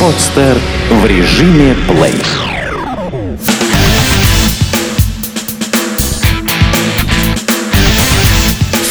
[0.00, 0.56] Подстер
[0.90, 2.14] в режиме плей.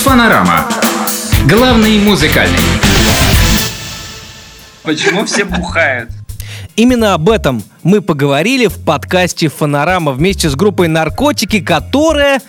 [0.03, 0.67] Фанорама.
[1.49, 2.55] Главный музыкальный.
[4.83, 6.11] Почему все бухают?
[6.75, 12.41] Именно об этом мы поговорили в подкасте «Фонорама» вместе с группой «Наркотики», которая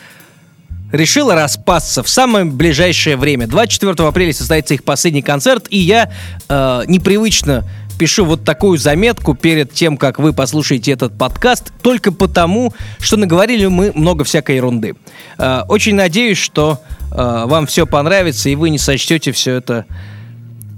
[0.92, 3.46] решила распасться в самое ближайшее время.
[3.46, 6.10] 24 апреля состоится их последний концерт, и я
[6.48, 7.64] э, непривычно
[7.98, 13.66] пишу вот такую заметку перед тем, как вы послушаете этот подкаст, только потому, что наговорили
[13.66, 14.94] мы много всякой ерунды.
[15.38, 19.86] Э, очень надеюсь, что э, вам все понравится, и вы не сочтете все это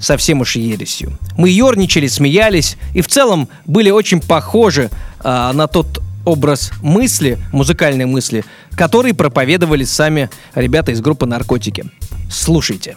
[0.01, 1.19] совсем уж ересью.
[1.37, 4.91] Мы ерничали, смеялись и в целом были очень похожи
[5.23, 8.45] э, на тот образ мысли, музыкальной мысли,
[8.77, 11.87] который проповедовали сами ребята из группы «Наркотики».
[12.31, 12.97] Слушайте.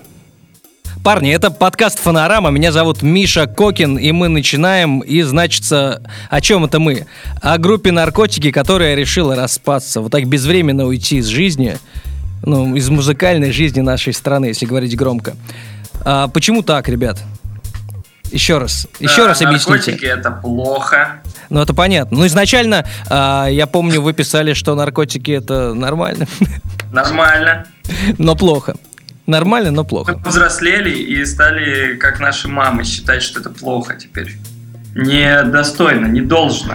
[1.01, 2.49] Парни, это подкаст «Фонорама».
[2.49, 4.99] Меня зовут Миша Кокин, и мы начинаем.
[4.99, 7.07] И, значится, о чем это мы?
[7.41, 11.77] О группе «Наркотики», которая решила распасться, вот так безвременно уйти из жизни,
[12.43, 15.37] ну, из музыкальной жизни нашей страны, если говорить громко.
[16.03, 17.17] А, почему так, ребят?
[18.31, 19.91] Еще раз, еще Да, раз объясните.
[19.91, 21.21] Наркотики это плохо.
[21.49, 22.17] Ну, это понятно.
[22.19, 26.27] Ну, изначально, а, я помню, вы писали, что наркотики это нормально,
[26.93, 27.65] Нормально.
[28.17, 28.75] но плохо.
[29.27, 30.13] Нормально, но Мы плохо.
[30.17, 34.37] повзрослели и стали, как наши мамы, считать, что это плохо теперь.
[34.95, 36.73] Недостойно, не должно,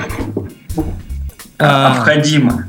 [1.59, 2.65] а А.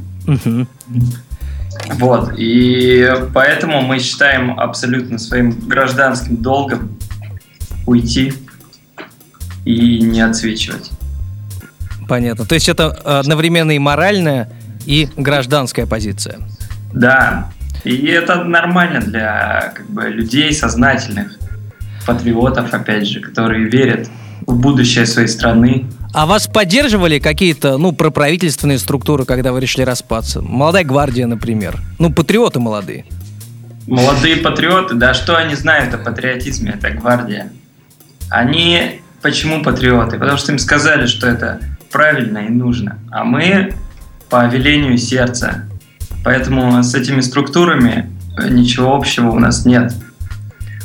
[1.93, 2.33] Вот.
[2.37, 6.97] И поэтому мы считаем абсолютно своим гражданским долгом
[7.85, 8.33] уйти
[9.67, 10.91] и не отсвечивать.
[12.07, 12.45] Понятно.
[12.45, 12.87] То есть это
[13.19, 14.49] одновременно и моральная,
[14.85, 16.39] и гражданская позиция.
[16.93, 17.49] Да.
[17.83, 21.37] И это нормально для как бы, людей сознательных,
[22.05, 24.07] патриотов, опять же, которые верят
[24.45, 25.85] в будущее своей страны.
[26.13, 30.41] А вас поддерживали какие-то, ну, проправительственные структуры, когда вы решили распаться?
[30.41, 31.81] Молодая гвардия, например.
[31.99, 33.05] Ну, патриоты молодые.
[33.85, 37.51] Молодые патриоты, да что они знают о патриотизме, это гвардия.
[38.29, 40.17] Они почему патриоты?
[40.17, 41.59] Потому что им сказали, что это
[41.91, 42.99] правильно и нужно.
[43.11, 43.73] А мы
[44.29, 45.63] по велению сердца.
[46.23, 48.09] Поэтому с этими структурами
[48.49, 49.93] ничего общего у нас нет.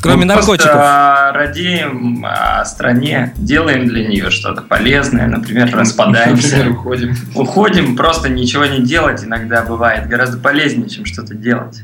[0.00, 0.72] Кроме Мы наркотиков.
[0.72, 6.68] Просто радеем о стране, делаем для нее что-то полезное, например, распадаемся.
[6.70, 7.14] уходим.
[7.36, 11.82] Уходим, просто ничего не делать иногда бывает гораздо полезнее, чем что-то делать.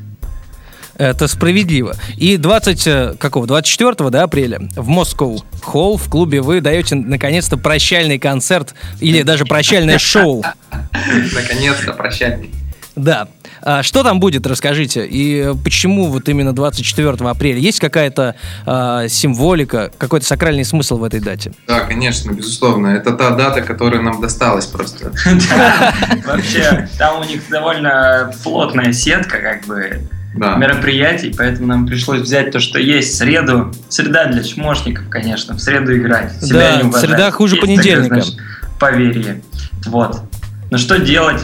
[0.99, 1.95] Это справедливо.
[2.17, 7.55] И 20, э, какого, 24 да, апреля в Москву Холл в клубе вы даете наконец-то
[7.55, 10.43] прощальный концерт или даже прощальное шоу.
[10.91, 12.51] Наконец-то прощальный.
[12.97, 13.29] Да.
[13.61, 15.05] А что там будет, расскажите.
[15.05, 17.59] И почему вот именно 24 апреля?
[17.59, 18.35] Есть какая-то
[18.65, 21.53] а, символика, какой-то сакральный смысл в этой дате?
[21.67, 22.87] Да, конечно, безусловно.
[22.87, 25.13] Это та дата, которая нам досталась просто.
[26.25, 30.01] Вообще, там у них довольно плотная сетка, как бы,
[30.35, 30.55] Да.
[30.55, 33.73] мероприятий, поэтому нам пришлось взять то, что есть в среду.
[33.89, 36.33] Среда для чмошников, конечно, в среду играть.
[36.41, 37.09] Себя Да, не уважать.
[37.09, 38.21] среда хуже Есть такое, понедельника.
[38.21, 38.37] знаешь,
[38.79, 39.41] поверье.
[39.87, 40.21] Вот.
[40.69, 41.41] Но что делать?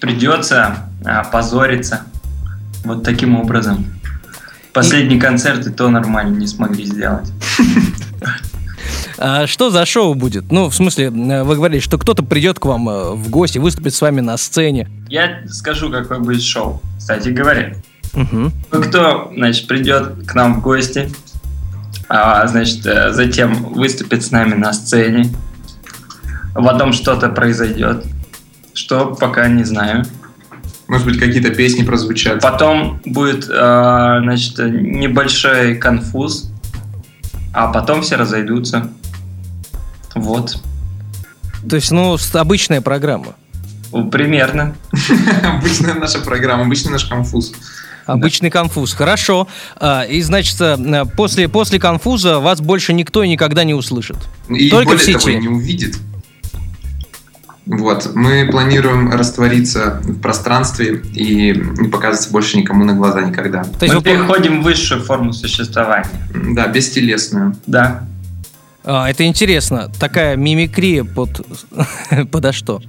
[0.00, 2.02] Придется а, позориться.
[2.84, 3.86] Вот таким образом.
[4.72, 7.30] Последний концерт и то нормально не смогли сделать.
[9.18, 10.50] А что за шоу будет?
[10.50, 13.94] Ну, в смысле, э, вы говорили, что кто-то придет к вам э, в гости, выступит
[13.94, 14.88] с вами на сцене.
[15.10, 16.80] Я скажу, какое будет шоу.
[16.98, 17.74] Кстати говоря,
[18.14, 21.10] Ну, кто, значит, придет к нам в гости,
[22.08, 25.32] а, значит, э, затем выступит с нами на сцене,
[26.54, 28.04] потом что-то произойдет,
[28.74, 30.04] что пока не знаю.
[30.88, 32.40] Может быть, какие-то песни прозвучат.
[32.40, 36.50] Потом будет, э, значит, небольшой конфуз,
[37.54, 38.90] а потом все разойдутся.
[40.16, 40.60] Вот,
[41.68, 43.36] То есть, ну, обычная программа.
[44.10, 44.74] примерно.
[45.44, 47.52] Обычная наша программа, обычный наш конфуз.
[48.12, 48.92] Обычный конфуз.
[48.94, 49.48] Хорошо.
[49.76, 54.16] А, и, значит, э, после, после конфуза вас больше никто и никогда не услышит.
[54.48, 55.30] И Только более в того, сети.
[55.32, 55.96] и не увидит.
[57.66, 58.10] Вот.
[58.14, 63.62] Мы планируем раствориться в пространстве и не показываться больше никому на глаза никогда.
[63.62, 66.08] То есть Мы вы- переходим в высшую форму существования.
[66.34, 67.54] Да, бестелесную.
[67.66, 68.02] Да.
[68.82, 69.90] А, это интересно.
[70.00, 71.46] Такая мимикрия под...
[72.32, 72.82] Подо что?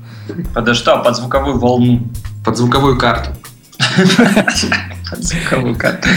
[0.53, 0.97] Подо что?
[1.03, 2.07] Под звуковую волну.
[2.43, 3.29] Под звуковую карту.
[5.11, 6.07] Под звуковую карту.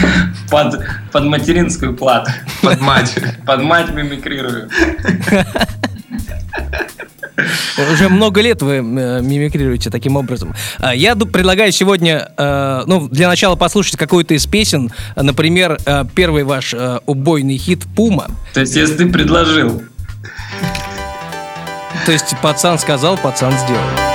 [0.49, 0.81] Под,
[1.11, 2.31] под материнскую плату.
[2.61, 3.13] Под мать.
[3.45, 4.69] Под мать мимикрирую.
[7.91, 8.81] Уже много лет вы э,
[9.21, 10.55] мимикрируете таким образом.
[10.79, 14.91] А, Я предлагаю сегодня, э, ну, для начала послушать какую-то из песен.
[15.17, 16.73] Например, э, первый ваш
[17.05, 18.27] убойный хит «Пума».
[18.53, 19.83] То есть, если ты предложил,
[22.05, 24.14] То есть пацан сказал, пацан сделал.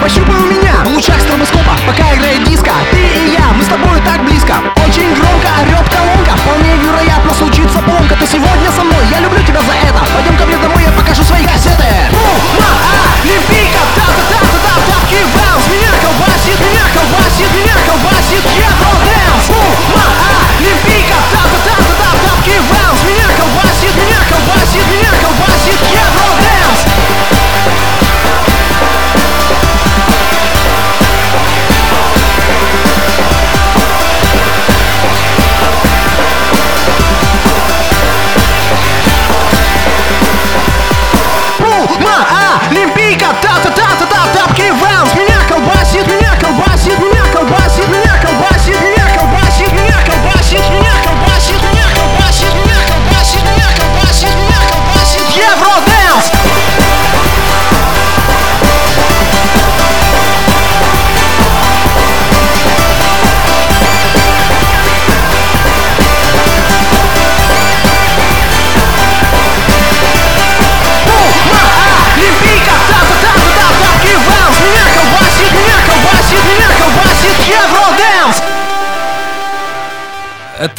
[0.00, 0.59] What you want me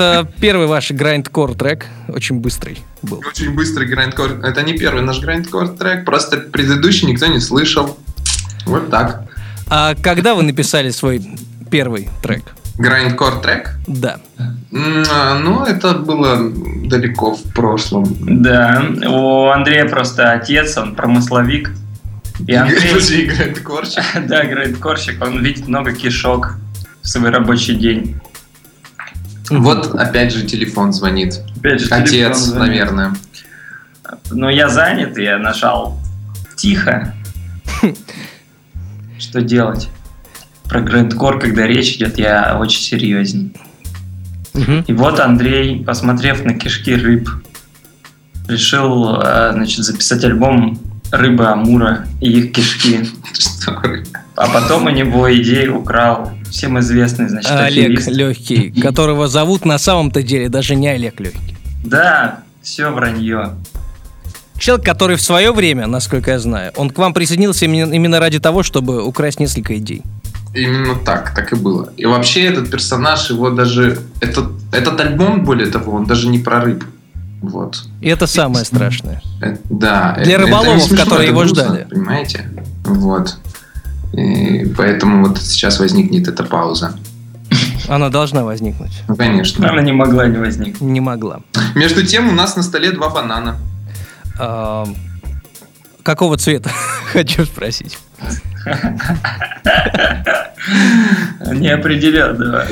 [0.01, 3.21] Это первый ваш грайндкор трек, очень быстрый был.
[3.27, 4.39] Очень быстрый грайндкор.
[4.43, 7.99] Это не первый наш грайндкор трек, просто предыдущий никто не слышал.
[8.65, 9.25] Вот так.
[9.69, 11.21] А когда вы написали свой
[11.69, 12.43] первый трек?
[12.79, 13.75] Грайндкор трек?
[13.85, 14.19] Да.
[14.39, 16.51] А, Ну, это было
[16.85, 18.07] далеко в прошлом.
[18.21, 21.69] да, у Андрея просто отец, он промысловик.
[22.47, 24.03] И Андрей, Подожди, грайндкорчик.
[24.27, 26.55] да, говорит, корщик, он видит много кишок
[27.03, 28.19] в свой рабочий день.
[29.51, 31.39] Вот опять же телефон звонит.
[31.57, 32.67] Опять же, телефон Отец, звонит.
[32.69, 33.15] наверное.
[34.31, 35.99] Но я занят, я нажал
[36.55, 37.13] тихо.
[39.19, 39.89] Что делать?
[40.63, 43.53] Про грандкор, когда речь идет, я очень серьезен.
[44.87, 47.29] И вот Андрей, посмотрев на кишки рыб,
[48.47, 50.79] решил э, значит, записать альбом
[51.11, 53.07] «Рыба Амура и их кишки».
[53.33, 53.81] Что?
[54.41, 58.07] А потом у него идею украл всем известный, значит, Олег аферист.
[58.09, 61.55] Легкий, которого зовут на самом-то деле даже не Олег Легкий.
[61.85, 63.51] Да, все вранье.
[64.57, 68.63] Человек, который в свое время, насколько я знаю, он к вам присоединился именно ради того,
[68.63, 70.01] чтобы украсть несколько идей.
[70.55, 71.93] Именно так, так и было.
[71.97, 73.99] И вообще этот персонаж, его даже...
[74.21, 76.83] Этот, этот альбом, более того, он даже не про рыб.
[77.41, 77.83] Вот.
[78.01, 79.21] И это самое страшное.
[79.41, 80.13] Э, Да.
[80.17, 81.87] Для это- это не рыболовов, смешно, которые это его грустно, ждали.
[81.89, 82.49] Понимаете?
[82.85, 83.37] Вот.
[84.13, 86.97] И поэтому вот сейчас возникнет эта пауза.
[87.87, 88.91] Она должна возникнуть.
[89.07, 89.69] Ну, конечно.
[89.69, 90.81] Она не могла не возникнуть.
[90.81, 91.41] Не могла.
[91.75, 93.57] Между тем у нас на столе два банана.
[94.39, 94.87] А,
[96.03, 96.71] какого цвета?
[97.13, 97.97] Хочу спросить.
[101.53, 102.67] Не определен, да.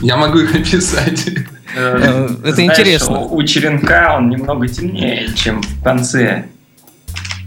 [0.00, 1.28] Я могу их описать.
[1.76, 3.20] Э, это Знаешь, интересно.
[3.20, 6.46] У черенка он немного темнее, чем в конце.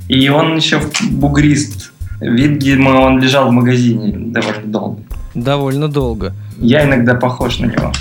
[0.07, 1.86] И он еще бугрист.
[2.19, 5.01] Видимо, он лежал в магазине довольно долго.
[5.35, 6.33] Довольно долго.
[6.57, 7.91] Я иногда похож на него.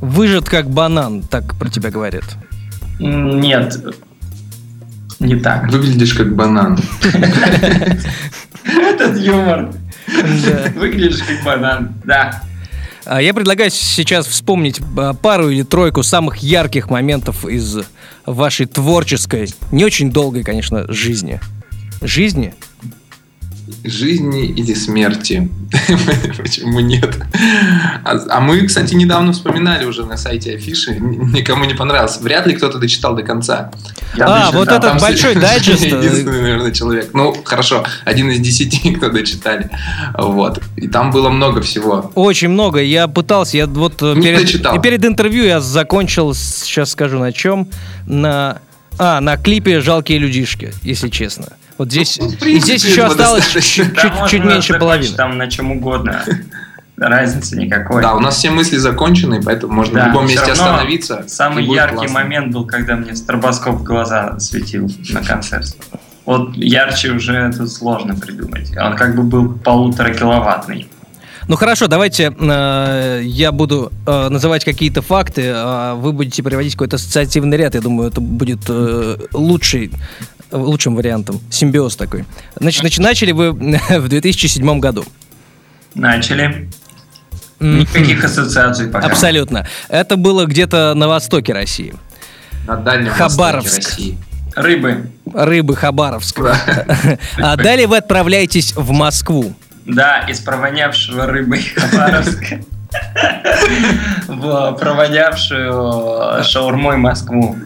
[0.00, 2.24] Выжат как банан, так про тебя говорят.
[2.98, 3.76] Нет,
[5.20, 5.70] не так.
[5.70, 6.78] Выглядишь как банан.
[8.64, 9.70] Этот юмор.
[10.76, 11.94] Выглядишь как банан.
[12.04, 12.42] Да.
[13.04, 17.78] А Я предлагаю сейчас вспомнить а, пару или тройку самых ярких моментов из
[18.26, 21.40] вашей творческой, не очень долгой, конечно, жизни.
[22.02, 22.54] Жизни?
[23.84, 25.48] Жизни или смерти?
[26.38, 27.18] Почему нет?
[28.04, 30.98] А, а мы, кстати, недавно вспоминали уже на сайте афиши.
[30.98, 32.20] Никому не понравился.
[32.20, 33.70] Вряд ли кто-то дочитал до конца.
[34.16, 35.84] Я а, вот этот Там большой с- дайджест.
[35.84, 37.10] Единственный, наверное, человек.
[37.12, 39.70] Ну, хорошо, один из десяти, кто дочитали.
[40.16, 40.62] Вот.
[40.76, 42.10] И там было много всего.
[42.14, 42.80] Очень много.
[42.82, 44.76] Я пытался, я вот э, Не перед, дочитал.
[44.76, 47.68] и перед интервью я закончил, сейчас скажу на чем,
[48.06, 48.58] на
[48.98, 51.46] а на клипе "Жалкие людишки", если честно.
[51.78, 55.14] Вот здесь Ну, принципе, здесь еще осталось чуть, Да чуть- чуть меньше половины.
[55.16, 56.22] Там на чем угодно.
[56.96, 58.02] Разницы никакой.
[58.02, 61.24] Да, у нас все мысли закончены, поэтому можно Да, в любом месте равно остановиться.
[61.28, 62.12] Самый яркий классно.
[62.14, 65.74] момент был, когда мне стробоскоп в глаза светил на концерте.
[66.26, 68.72] Вот ярче уже тут сложно придумать.
[68.76, 70.88] Он как бы был полутора киловаттный.
[71.46, 76.96] Ну хорошо, давайте э, я буду э, называть какие-то факты, а вы будете приводить какой-то
[76.96, 77.74] ассоциативный ряд.
[77.74, 79.90] Я думаю, это будет э, лучший,
[80.50, 81.40] лучшим вариантом.
[81.50, 82.24] Симбиоз такой.
[82.58, 85.04] Значит, нач- начали вы в 2007 году.
[85.94, 86.68] Начали.
[87.60, 89.06] Никаких ассоциаций пока.
[89.06, 89.66] Абсолютно.
[89.88, 91.94] Это было где-то на востоке России.
[92.66, 93.76] На Дальнем Хабаровск.
[93.78, 94.18] Востоке России.
[94.54, 95.10] Рыбы.
[95.32, 96.38] Рыбы Хабаровск.
[97.36, 99.54] А далее вы отправляетесь в Москву.
[99.86, 102.60] Да, из провонявшего рыбы Хабаровска
[104.26, 107.56] в провонявшую шаурмой Москву.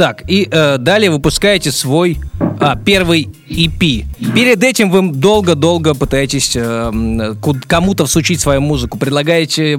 [0.00, 2.18] Так, и э, далее выпускаете свой
[2.58, 4.06] а, первый EP.
[4.34, 7.34] Перед этим вы долго-долго пытаетесь э,
[7.66, 8.96] кому-то всучить свою музыку.
[8.96, 9.78] Предлагаете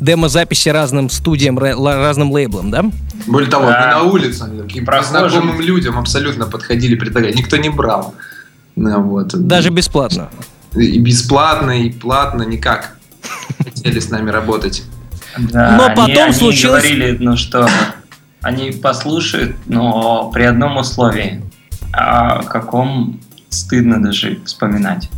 [0.00, 2.84] демо-записи разным студиям, разным лейблам, да?
[3.28, 3.80] Более того, Да.
[3.80, 5.30] мы на улице таким Прохожим.
[5.30, 7.32] знакомым людям абсолютно подходили, предлагали.
[7.32, 8.16] Никто не брал.
[8.74, 9.28] Ну, вот.
[9.46, 10.30] Даже бесплатно.
[10.74, 12.96] И бесплатно, и платно, никак.
[13.64, 14.82] Хотели с нами работать.
[15.38, 17.68] Да, Но они- потом они случилось- говорили, ну что,
[18.42, 21.42] они послушают, но при одном условии.
[21.92, 23.18] О каком
[23.48, 25.08] стыдно даже вспоминать.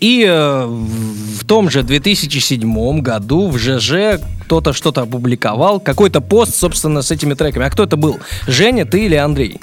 [0.00, 7.02] И э, в том же 2007 году в ЖЖ кто-то что-то опубликовал, какой-то пост, собственно,
[7.02, 7.66] с этими треками.
[7.66, 8.18] А кто это был?
[8.46, 9.60] Женя, ты или Андрей?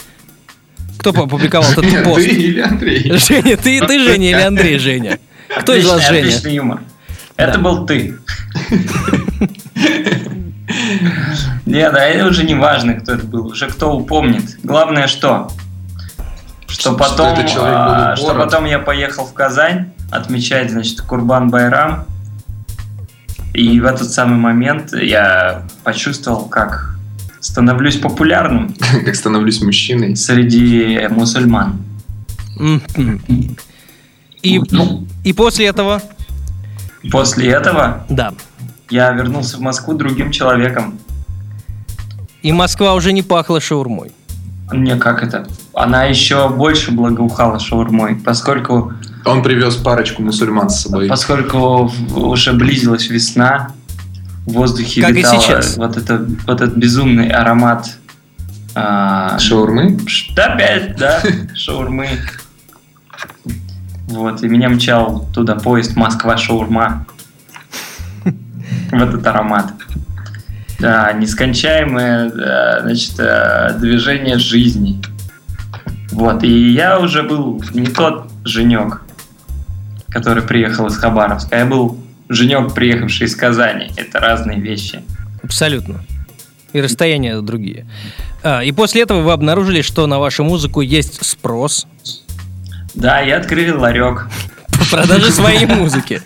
[1.00, 2.26] Кто опубликовал этот пост?
[2.26, 3.12] ты или Андрей?
[3.18, 5.20] Женя, ты, ты Женя или Андрей Женя?
[5.60, 6.30] Кто из вас Отличный- Женя?
[6.30, 6.82] Отличный юмор.
[7.36, 8.16] Это был ты.
[11.66, 13.48] Не, да, это уже не важно, кто это был.
[13.48, 14.58] Уже кто упомнит.
[14.64, 15.52] Главное что?
[16.68, 18.44] Что Что потом, а, что упорот.
[18.46, 22.06] потом я поехал в Казань отмечать, значит, Курбан Байрам.
[23.54, 26.96] И в этот самый момент я почувствовал, как
[27.40, 30.16] становлюсь популярным Как становлюсь мужчиной.
[30.16, 31.80] среди мусульман.
[32.58, 33.22] Мгм.
[34.42, 36.02] И, Ну, и после этого,
[37.12, 38.34] после этого да,
[38.90, 41.00] я вернулся в Москву другим человеком.
[42.42, 44.12] и Москва уже не пахла шаурмой.
[44.72, 45.48] Мне как это?
[45.74, 48.94] Она еще больше благоухала шаурмой, поскольку,
[49.26, 51.08] Он привез парочку мусульман с собой.
[51.08, 53.70] поскольку уже близилась весна,
[54.46, 55.78] в воздухе Как и витал сейчас.
[55.78, 57.98] вот, это, вот этот безумный аромат
[58.76, 59.98] а, Шаурмы?
[60.38, 61.22] опять, да,
[61.56, 62.10] шаурмы.
[64.08, 67.06] Вот, и меня мчал туда поезд Москва-шаурма.
[68.92, 69.74] В этот аромат.
[70.80, 72.30] Да, нескончаемое,
[72.82, 75.02] значит, э, движение жизни.
[76.12, 79.02] Вот, и я уже был не тот женек,
[80.10, 81.98] который приехал из Хабаровска, а я был
[82.30, 83.92] женек, приехавший из Казани.
[83.96, 85.02] Это разные вещи.
[85.44, 86.04] Абсолютно.
[86.74, 87.86] И расстояния другие.
[88.44, 91.88] А, и после этого вы обнаружили, что на вашу музыку есть спрос
[92.94, 94.28] Да, я открыл ларек.
[94.78, 96.22] по продаже своей музыки.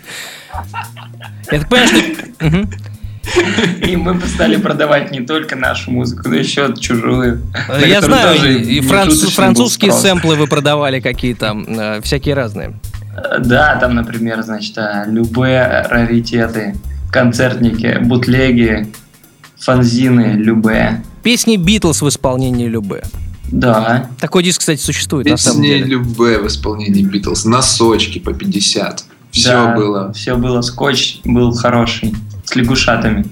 [1.50, 3.86] Я так понимаю, что...
[3.86, 7.42] И мы стали продавать не только нашу музыку, но еще чужую.
[7.86, 12.74] Я знаю, и французские сэмплы вы продавали какие-то, э, всякие разные.
[13.16, 16.76] Э, Да, там, например, значит, а, любые раритеты,
[17.12, 18.88] концертники, бутлеги,
[19.58, 21.04] фанзины, любые.
[21.22, 23.02] Песни Битлз в исполнении Любе.
[23.52, 25.84] Да, Такой диск, кстати, существует на самом Песни деле.
[25.86, 27.44] любые в исполнении Битлз.
[27.44, 29.04] Носочки по 50.
[29.30, 30.12] Все было.
[30.12, 30.60] Все было.
[30.62, 33.26] Скотч был хороший, с лягушатами.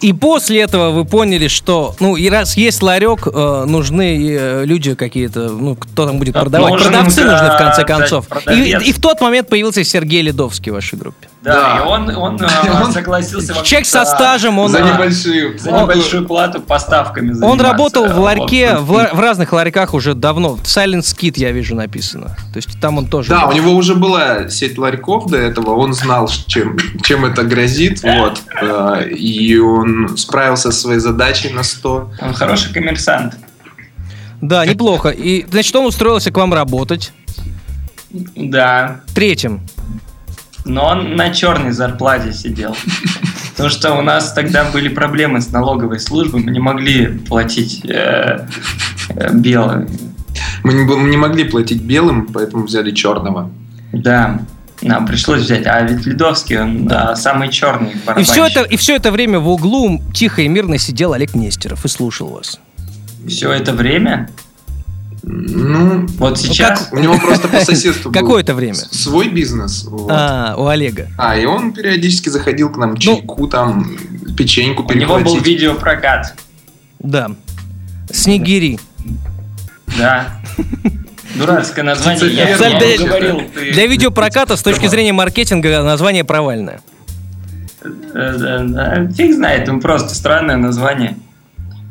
[0.00, 4.94] И после этого вы поняли, что, ну, и раз есть ларек, э, нужны э, люди
[4.94, 6.82] какие-то, ну, кто там будет Да, продавать.
[6.82, 8.26] Продавцы да, нужны, в конце да, концов.
[8.50, 11.28] И, и в тот момент появился Сергей Ледовский в вашей группе.
[11.44, 11.78] Да, Да.
[11.78, 14.94] и он, он, э, Он- согласился вообще Человек со стажем, он, За да.
[14.94, 15.58] небольшие...
[15.58, 19.12] за небольшую плату поставками он работал в ларьке, Вот.
[19.12, 20.58] в, в разных ларьках уже давно.
[20.62, 22.36] Silent Skid я вижу написано.
[22.52, 23.28] То есть там он тоже...
[23.28, 28.02] Да, у него уже была сеть ларьков до этого, он знал, чем, чем это грозит,
[28.02, 32.10] вот, э, и он справился со своей задачей на 100.
[32.22, 33.34] Он хороший коммерсант.
[34.40, 35.10] Да, неплохо.
[35.10, 37.12] И, значит, он устроился к вам работать.
[38.10, 39.60] Да, Третьим.
[40.64, 42.76] Но он на черной зарплате сидел.
[43.52, 48.46] Потому что у нас тогда были проблемы с налоговой службой, мы не могли платить э,
[49.10, 49.88] э, белым.
[50.64, 53.50] Мы не, мы не могли платить белым, поэтому взяли черного.
[53.92, 54.40] Да,
[54.82, 55.66] нам пришлось взять.
[55.66, 59.48] А ведь Ледовский, он а, самый черный И все, это, и все это время в
[59.48, 62.58] углу тихо и мирно сидел Олег Нестеров и слушал вас.
[63.28, 64.28] Все это время?
[65.26, 66.88] Ну, Вот сейчас?
[66.92, 68.74] у него просто по соседству был Какое-то время.
[68.74, 69.84] свой бизнес.
[69.84, 70.10] вот.
[70.10, 71.08] А, у Олега.
[71.16, 73.96] А, и он периодически заходил к нам чайку, там,
[74.36, 76.34] печеньку У него был видеопрокат.
[76.98, 77.30] Да.
[78.12, 78.78] Снегири.
[79.98, 80.40] Да.
[81.36, 82.30] Дурацкое название.
[82.32, 83.06] Я Верно.
[83.06, 86.80] говорил, ты- Для видеопроката с точки зрения маркетинга название провальное.
[88.14, 91.16] Э, Фиг знает, ну просто странное название.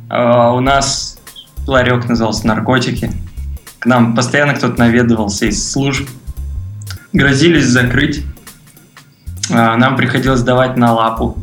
[0.09, 1.12] А, У нас
[1.67, 3.11] ларек назывался «Наркотики».
[3.79, 6.07] К нам постоянно кто-то наведывался из служб.
[7.11, 8.23] Грозились закрыть.
[9.51, 11.37] А, Нам приходилось давать на лапу.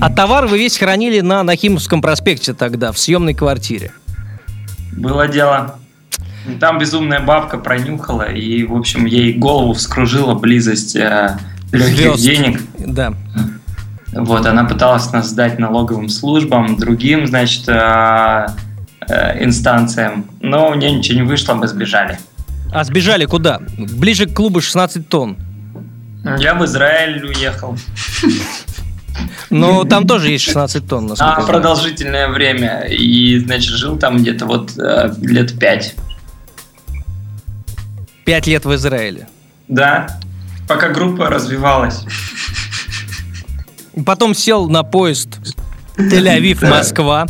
[0.00, 3.92] А товар вы весь хранили на Нахимовском проспекте тогда, в съемной квартире.
[4.96, 5.76] Было дело.
[6.60, 11.38] Там безумная бабка пронюхала, и, в общем, ей голову вскружила близость э,
[11.72, 12.22] легких Звезд.
[12.22, 12.60] денег.
[12.78, 13.14] Да.
[14.12, 18.46] Вот, она пыталась нас сдать налоговым службам, другим, значит, э,
[19.08, 20.26] э, инстанциям.
[20.40, 22.18] Но у нее ничего не вышло, мы сбежали.
[22.72, 23.60] А сбежали куда?
[23.78, 25.36] Ближе к клубу 16 тонн.
[26.38, 27.76] Я в Израиль уехал.
[29.50, 31.46] Но там тоже есть 16 тонн, знаю.
[31.46, 32.86] продолжительное время.
[32.88, 35.94] И, значит, жил там где-то вот э, лет пять.
[38.24, 39.28] Пять лет в Израиле.
[39.68, 40.08] Да.
[40.66, 42.04] Пока группа развивалась.
[44.04, 45.38] Потом сел на поезд
[45.96, 46.68] Тель-Авив.
[46.68, 47.26] Москва.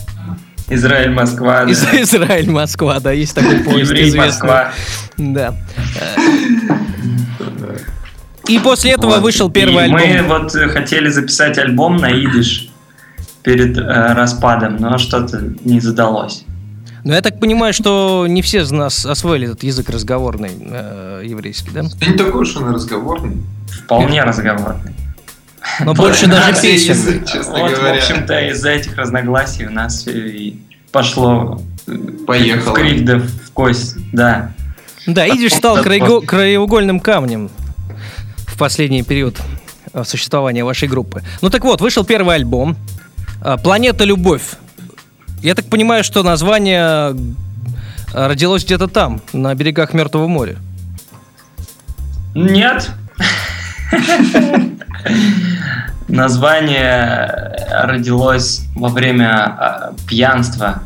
[0.69, 1.65] Израиль, Москва.
[1.65, 1.71] да.
[1.71, 4.27] Из- Израиль, Москва, да, есть такой поезд Еврей, известный.
[4.27, 4.73] Москва.
[5.19, 5.55] Да.
[8.49, 9.23] И после этого Вот.
[9.23, 10.41] вышел первый И Мы альбом.
[10.43, 12.69] вот э, хотели записать альбом на идиш
[13.43, 13.81] перед э,
[14.15, 16.45] распадом, но что-то не задалось.
[17.05, 21.71] Но я так понимаю, что не все из нас освоили этот язык разговорный э, еврейский,
[21.73, 21.83] да?
[21.83, 23.37] Да не такой уж он и разговорный.
[23.85, 24.95] Вполне разговорный.
[25.81, 27.25] Но больше даже песен.
[27.25, 27.95] честно вот, говоря.
[27.95, 30.57] в общем-то, из-за этих разногласий у нас и
[30.93, 31.97] пошло э,
[32.27, 32.73] Поехало.
[32.73, 34.53] в крик да в кость, да.
[35.07, 37.51] Да, идиш стал краеугольным камнем
[38.47, 39.37] в последний период
[39.93, 41.23] э, существования вашей группы.
[41.41, 42.77] Ну так вот, вышел первый альбом
[43.43, 44.55] э, «Планета Любовь».
[45.43, 47.15] Я так понимаю, что название
[48.13, 50.57] родилось где-то там, на берегах Мертвого моря.
[52.35, 52.91] Нет.
[56.09, 60.83] Название родилось во время а, пьянства.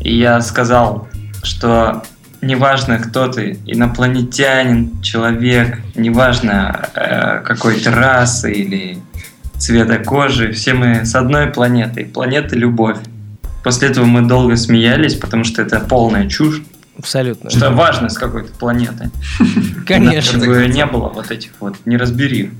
[0.00, 1.08] И я сказал,
[1.42, 2.02] что
[2.40, 8.98] неважно, кто ты, инопланетянин, человек, неважно, э, какой ты расы или
[9.58, 12.06] цвета кожи, все мы с одной планеты.
[12.06, 12.98] Планета Любовь.
[13.62, 16.62] После этого мы долго смеялись, потому что это полная чушь.
[16.98, 17.50] Абсолютно.
[17.50, 19.10] Что важно, с какой ты планеты.
[19.86, 20.38] Конечно.
[20.38, 22.50] Чтобы не было вот этих вот неразберих.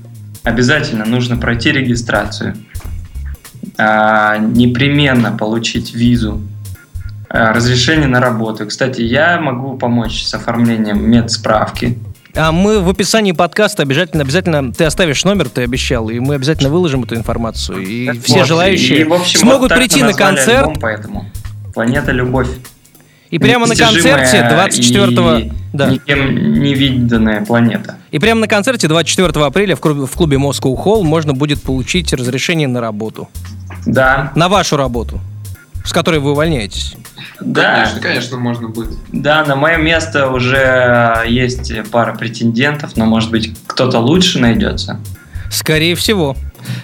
[0.43, 2.55] Обязательно нужно пройти регистрацию.
[3.77, 6.41] А, непременно получить визу.
[7.29, 8.65] А, разрешение на работу.
[8.65, 11.97] Кстати, я могу помочь с оформлением медсправки.
[12.35, 16.69] А мы в описании подкаста обязательно, обязательно, ты оставишь номер, ты обещал, и мы обязательно
[16.69, 17.79] выложим эту информацию.
[17.79, 18.47] И все Вот.
[18.47, 20.59] желающие И, в общем, смогут вот прийти на концерт.
[20.67, 21.25] альбом, поэтому
[21.73, 22.47] Планета Любовь.
[23.31, 25.89] И прямо на концерте 24 и да.
[25.89, 27.95] никем не виданная планета.
[28.11, 32.11] И прямо на концерте 24 апреля в клубе, в клубе Moscow Hall можно будет получить
[32.13, 33.29] разрешение на работу.
[33.85, 35.19] Да, На вашу работу,
[35.85, 36.95] с которой вы увольняетесь.
[37.39, 37.75] да.
[37.75, 38.91] Конечно, конечно, можно будет.
[39.13, 44.99] Да, на мое место уже есть пара претендентов, но может быть кто-то лучше найдется.
[45.49, 46.35] Скорее всего.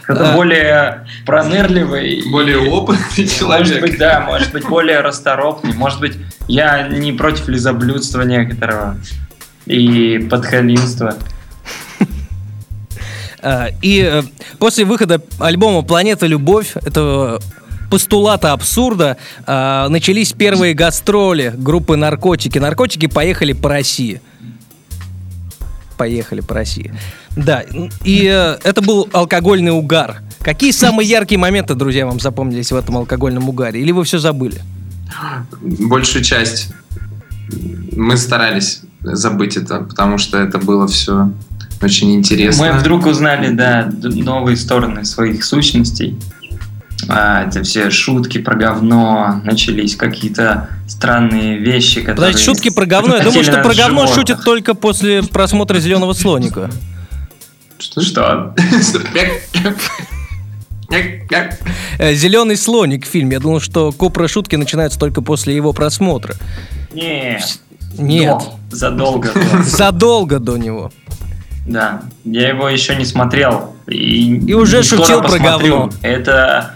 [0.03, 0.33] Кто-то Да.
[0.33, 2.15] более пронырливый.
[2.15, 3.81] и, Более опытный Может человек.
[3.81, 5.73] быть, да, может быть, более расторопный.
[5.73, 6.13] Может быть,
[6.47, 8.97] я не против лизоблюдства некоторого
[9.65, 11.15] и подхалимства.
[13.41, 14.23] А, И э,
[14.59, 17.39] после выхода альбома «Планета Любовь», этого
[17.89, 22.57] постулата абсурда, а, начались первые гастроли группы «Наркотики».
[22.57, 24.21] «Наркотики» поехали по России.
[25.97, 26.93] поехали по России.
[27.37, 27.63] Да,
[28.03, 30.21] и э, это был алкогольный угар.
[30.41, 33.81] Какие самые яркие моменты, друзья, вам запомнились в этом алкогольном угаре?
[33.81, 34.61] Или вы все забыли?
[35.61, 36.71] Большую часть
[37.95, 41.31] мы старались забыть это, потому что это было все
[41.81, 42.71] очень интересно.
[42.71, 46.17] Мы вдруг узнали, да, новые стороны своих сущностей.
[47.07, 52.15] А, это все шутки про говно, начались какие-то странные вещи, которые...
[52.15, 53.17] Подождите, шутки про говно.
[53.17, 54.15] Я думаю, что про говно животных.
[54.15, 56.71] шутят только после просмотра зеленого слоника.
[57.79, 58.01] Что?
[58.01, 58.55] Что?
[61.99, 63.29] Зеленый слоник фильм.
[63.31, 66.35] Я думал, что копры шутки начинаются только после его просмотра.
[66.93, 67.39] Не,
[67.97, 68.39] Нет.
[68.69, 69.63] до, задолго до.
[69.63, 70.91] Задолго до него.
[71.67, 73.75] Да, я его еще не смотрел.
[73.87, 75.89] И, И уже шутил про говно.
[76.01, 76.75] Это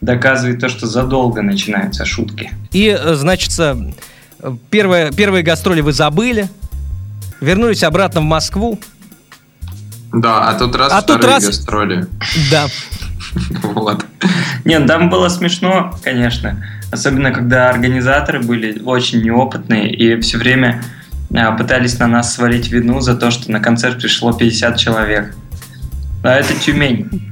[0.00, 2.52] доказывает то, что задолго начинаются шутки.
[2.72, 3.76] И, э, значит, э,
[4.70, 6.48] первые, первые гастроли вы забыли.
[7.40, 8.78] Вернулись обратно в Москву.
[10.12, 12.06] Да, а тут раз А тут раз- гастроли.
[12.50, 12.66] Да.
[13.62, 14.06] Вот.
[14.64, 16.64] Нет, там было смешно, конечно.
[16.90, 20.82] Особенно, когда организаторы были очень неопытные и все время
[21.34, 25.34] а, пытались на нас свалить вину за то, что на концерт пришло 50 человек.
[26.22, 27.30] А это Тюмень.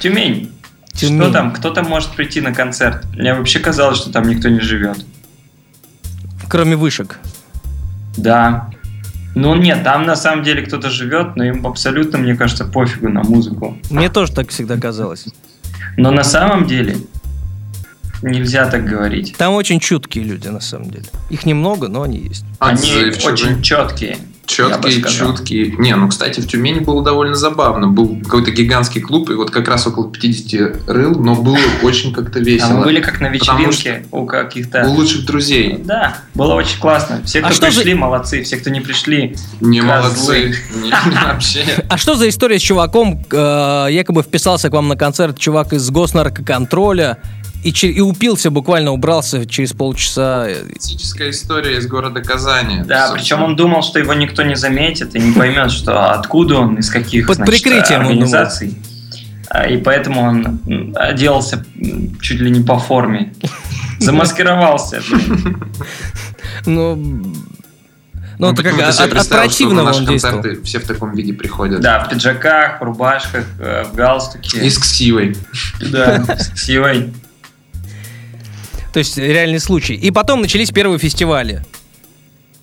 [0.00, 0.52] Тюмень.
[0.92, 1.20] Тюмень.
[1.22, 1.52] Что там?
[1.52, 3.04] Кто там может прийти на концерт?
[3.14, 5.04] Мне вообще казалось, что там никто не живет.
[6.48, 7.18] Кроме вышек.
[8.16, 8.70] Да.
[9.34, 13.22] Ну нет, там на самом деле кто-то живет, но им абсолютно, мне кажется, пофигу на
[13.22, 13.76] музыку.
[13.90, 15.26] Мне тоже так всегда казалось.
[15.96, 16.96] Но на самом деле
[18.22, 19.34] нельзя так говорить.
[19.36, 21.04] Там очень чуткие люди, на самом деле.
[21.30, 22.44] Их немного, но они есть.
[22.58, 23.32] Они Отзывчивые.
[23.32, 24.18] очень четкие.
[24.50, 25.74] Четкие, чуткие.
[25.78, 27.86] Не, ну, кстати, в Тюмени было довольно забавно.
[27.88, 32.38] Был какой-то гигантский клуб, и вот как раз около 50 рыл, но было очень как-то
[32.40, 32.68] А весело.
[32.78, 34.84] мы были как на вечеринке у каких-то...
[34.88, 35.78] У лучших друзей.
[35.84, 37.22] Да, было очень классно.
[37.24, 38.42] Все, А кто за- пришли, молодцы.
[38.42, 39.94] Все, кто не пришли, Не Козлы.
[40.02, 40.54] молодцы.
[41.24, 41.64] Вообще.
[41.88, 43.22] А что за история с чуваком?
[43.30, 47.18] э, якобы вписался к вам на концерт чувак из госнаркоконтроля
[47.62, 50.46] и, че- и упился, буквально убрался через полчаса.
[50.72, 52.82] Классическая история из города Казани.
[52.84, 53.14] да, Собственно.
[53.18, 56.90] причем он думал, что его никто не заметит и не поймет, что откуда он, из
[56.90, 58.78] каких Под значит, прикрытием он организаций.
[59.48, 61.64] А, И поэтому он оделся
[62.20, 63.34] чуть ли не по форме.
[63.98, 65.02] Замаскировался.
[66.66, 66.94] Ну,
[68.38, 70.34] ну Он это как почему-то от, от представил, что на противного наши он действовал.
[70.36, 71.80] концерты все в таком виде приходят.
[71.80, 74.64] Да, в пиджаках, в рубашках, э, в галстуке.
[74.64, 75.36] И с ксивой.
[75.90, 77.12] Да, с ксивой.
[78.92, 79.94] То есть реальный случай.
[79.94, 81.64] И потом начались первые фестивали.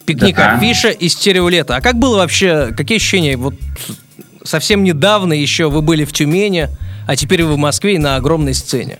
[0.05, 0.55] Пикник Да.
[0.55, 1.75] Афиша и Стереолета.
[1.75, 3.37] А как было вообще, какие ощущения?
[3.37, 3.55] Вот
[4.43, 6.69] совсем недавно еще вы были в Тюмени,
[7.07, 8.99] а теперь вы в Москве и на огромной сцене.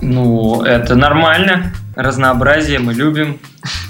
[0.00, 1.72] Ну, это нормально.
[1.94, 3.38] Разнообразие мы любим.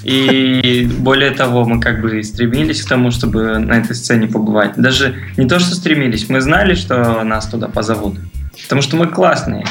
[0.03, 4.75] И более того, мы как бы и стремились к тому, чтобы на этой сцене побывать.
[4.77, 8.19] Даже не то, что стремились, мы знали, что нас туда позовут.
[8.62, 9.64] Потому что мы классные.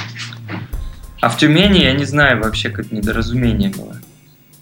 [1.21, 3.95] А в Тюмени, я не знаю, вообще как недоразумение было.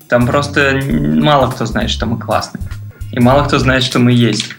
[0.08, 2.64] Там просто мало кто знает, что мы классные.
[3.12, 4.56] И мало кто знает, что мы есть.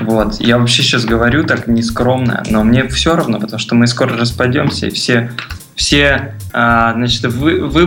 [0.00, 0.40] Вот.
[0.40, 4.88] Я вообще сейчас говорю так нескромно, но мне все равно, потому что мы скоро распадемся,
[4.88, 5.30] и все,
[5.74, 7.86] все а, значит, вы, вы,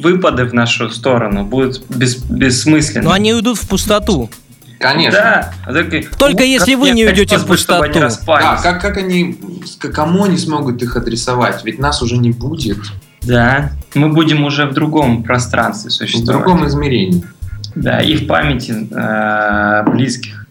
[0.00, 3.04] выпады в нашу сторону будут бес, бессмысленны.
[3.04, 4.30] Но они уйдут в пустоту.
[4.78, 5.20] Конечно.
[5.66, 5.72] Да.
[5.72, 8.00] Так- Только Ну, если как вы не уйдете в пустоту.
[8.00, 9.36] Да, как, как они,
[9.92, 11.64] кому они смогут их адресовать?
[11.64, 12.78] Ведь нас уже не будет
[13.22, 13.72] Да.
[13.94, 16.44] Мы будем уже в другом пространстве в существовать.
[16.44, 17.24] другом измерении.
[17.74, 20.46] Да, и в памяти э, близких.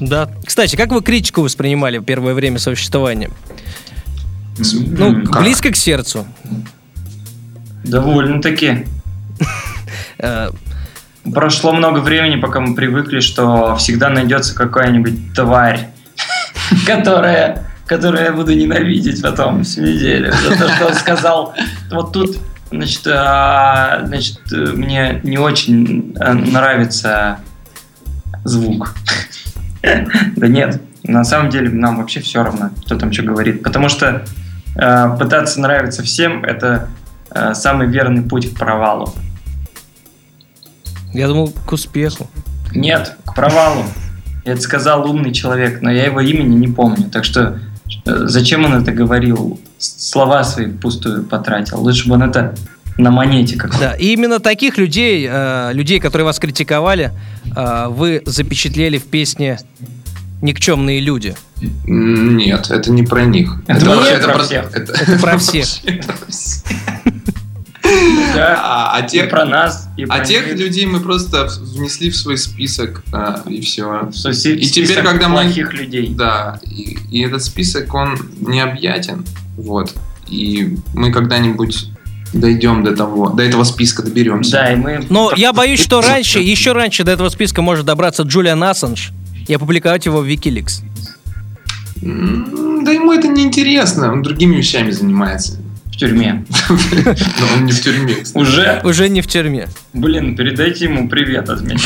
[0.00, 0.30] Да.
[0.44, 3.30] Кстати, как вы критику воспринимали в первое время существования?
[4.72, 5.42] Ну, как?
[5.42, 6.26] близко к сердцу.
[7.84, 8.86] Довольно-таки.
[11.30, 15.88] Прошло много времени, пока мы привыкли, что всегда найдется какая-нибудь тварь,
[16.86, 20.32] которая, которую я буду ненавидеть потом всю неделю.
[20.32, 21.54] За то, что он сказал,
[21.92, 22.38] вот тут,
[22.72, 27.38] значит, а, значит, мне не очень э, нравится
[28.44, 28.94] звук.
[30.36, 33.64] Да нет, на самом деле нам вообще все равно, кто там что говорит.
[33.64, 34.24] Потому что
[34.76, 36.88] э, пытаться нравиться всем– это
[37.30, 39.12] э, самый верный путь к провалу.
[41.12, 42.30] Я думал, к успеху.
[42.74, 43.84] Нет, к провалу.
[44.44, 47.08] Это сказал умный человек, но я его имени не помню.
[47.10, 47.58] Так что
[48.06, 49.60] э, зачем он это говорил?
[49.78, 51.80] Слова свои впустую потратил.
[51.80, 52.54] Лучше бы он это
[52.98, 57.12] на монете как Да, и именно таких людей, э, людей, которые вас критиковали,
[57.56, 59.58] э, вы запечатлели в песне
[60.42, 61.34] «Никчемные люди».
[61.84, 63.62] Нет, это не про них.
[63.68, 64.74] Это вообще про всех.
[64.76, 65.66] это- Это про всех.
[68.34, 68.60] Да.
[68.62, 70.58] А, а И тех, про нас, и а про тех них.
[70.58, 74.10] людей мы просто внесли в свой список, а, и все.
[74.14, 76.08] Что си- И теперь, когда мы- людей.
[76.14, 79.24] Да, и, и этот список, он необъятен,
[79.56, 79.92] вот.
[80.28, 81.88] И мы когда-нибудь
[82.32, 84.52] дойдем до того, до этого списка доберемся.
[84.52, 85.04] Да, и мы...
[85.10, 89.12] Но я боюсь, что раньше, еще раньше до этого списка может добраться Джулиан Ассанж
[89.46, 90.82] и опубликовать его в Wikileaks.
[92.00, 95.58] Да ему это не интересно, он другими вещами занимается.
[95.92, 96.44] В тюрьме.
[96.68, 98.14] Но он не в тюрьме.
[98.14, 98.42] кстати.
[98.42, 98.80] Уже?
[98.84, 99.68] Уже не в тюрьме.
[99.92, 101.78] Блин, передайте ему привет от меня.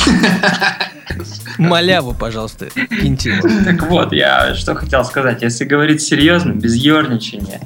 [1.59, 2.67] Маляву, пожалуйста,
[3.01, 3.65] киньте ему.
[3.65, 5.43] Так вот, я что хотел сказать.
[5.43, 7.61] Если говорить серьезно, без ерничания,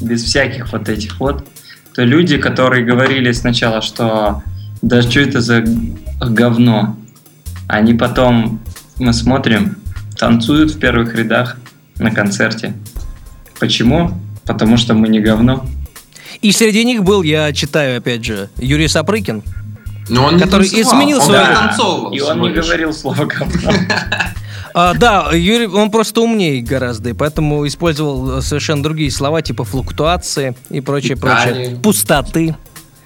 [0.00, 1.46] без всяких вот этих вот,
[1.94, 4.42] то люди, которые говорили сначала, что
[4.82, 5.64] да что это за
[6.20, 6.96] говно,
[7.68, 8.60] они потом,
[8.98, 9.76] мы смотрим,
[10.18, 11.56] танцуют в первых рядах
[11.98, 12.74] на концерте.
[13.60, 14.18] Почему?
[14.46, 15.64] Потому что мы не говно.
[16.40, 19.42] И среди них был, я читаю опять же, Юрий Сапрыкин.
[20.08, 23.72] Но он не Который танцевал, изменил он свою- пританцовывал И он не говорил слово говно.
[24.74, 29.64] А, да, Юрий, он просто умнее гораздо, и поэтому использовал э, совершенно другие слова, типа
[29.64, 31.76] флуктуации и прочее, прочее.
[31.82, 32.56] Пустоты.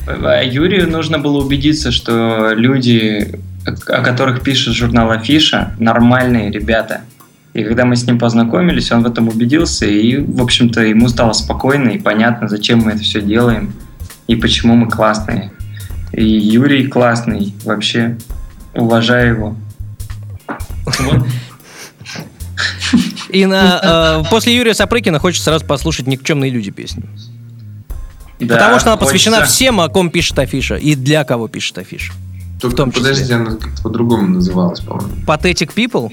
[0.07, 7.01] А Юрию нужно было убедиться, что люди, о которых пишет журнал Афиша, нормальные ребята.
[7.57, 11.33] И когда мы с ним познакомились, он в этом убедился, и, в общем-то, ему стало
[11.33, 13.73] спокойно и понятно, зачем мы это все делаем
[14.27, 15.51] и почему мы классные.
[16.13, 18.19] И Юрий классный, вообще,
[18.75, 19.57] уважаю его.
[23.31, 27.05] И на, э, после Юрия Сапрыкина хочется сразу послушать «Никчемные люди» песню.
[28.39, 29.55] Да, Потому что она посвящена хочется.
[29.57, 32.13] всем, о ком пишет Афиша, и для кого пишет Афиша.
[32.61, 33.03] Только, в том числе.
[33.03, 35.15] Подожди, она как-то по-другому называлась, по-моему.
[35.27, 36.13] Pathetic People?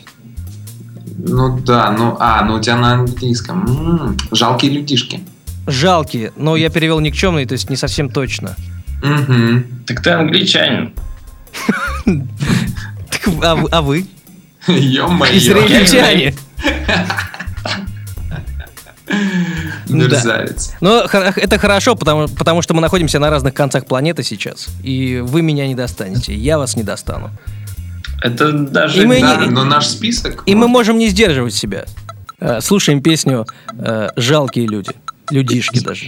[1.17, 3.65] Ну да, ну, а, ну у тебя на английском.
[3.67, 5.21] М, жалкие людишки.
[5.67, 8.55] Жалкие, но я перевел никчемные, то есть не совсем точно.
[9.01, 9.63] Угу.
[9.87, 10.93] Так ты англичанин.
[13.41, 14.05] А, вы- а вы?
[14.67, 15.37] Ё-моё.
[15.37, 16.33] Израильтяне.
[19.89, 20.73] Мерзавец.
[20.81, 24.67] Но хор- это хорошо, потому, потому что мы находимся на разных концах планеты сейчас.
[24.81, 27.29] И вы меня не достанете, я вас не достану.
[28.23, 29.03] Это даже...
[29.03, 30.43] И мы Да, не- но наш список...
[30.45, 31.85] И мы вот, можем не сдерживать себя.
[32.39, 33.45] Э, Слушаем песню
[33.77, 34.91] э, «Жалкие люди».
[35.29, 36.07] Людишки даже.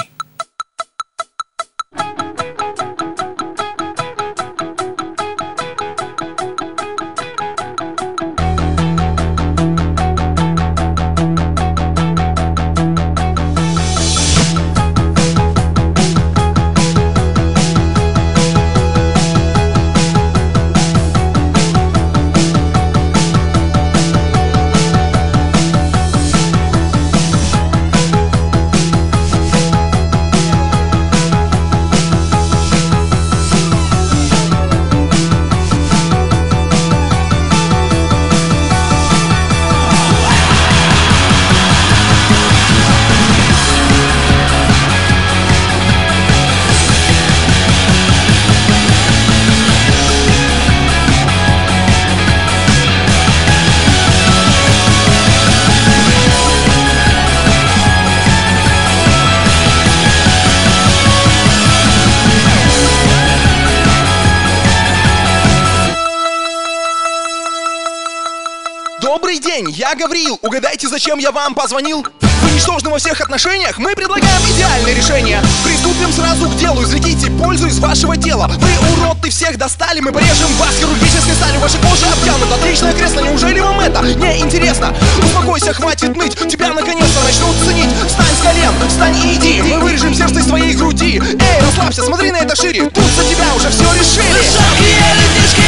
[71.06, 72.04] Зачем я вам позвонил?
[72.42, 73.78] Вы ничтожны во всех отношениях?
[73.78, 75.40] Мы предлагаем идеальное решение.
[75.64, 76.82] Приступим сразу к делу.
[76.82, 78.48] Извлеките пользу из вашего тела.
[78.48, 80.00] Вы уроды всех достали.
[80.00, 81.60] Мы порежем вас хирургической сталью.
[81.60, 82.56] Ваша кожа обтянута.
[82.56, 83.20] Отличное кресло.
[83.20, 84.96] Неужели вам это не интересно?
[85.24, 86.36] Успокойся, хватит ныть.
[86.50, 87.90] Тебя наконец-то начнут ценить.
[88.08, 89.62] Встань с колен, встань и иди.
[89.62, 91.22] Мы вырежем сердце из твоей груди.
[91.22, 92.90] Эй, расслабься, смотри на это шире.
[92.90, 94.42] Тут за тебя уже все решили.
[94.60, 95.65] Ну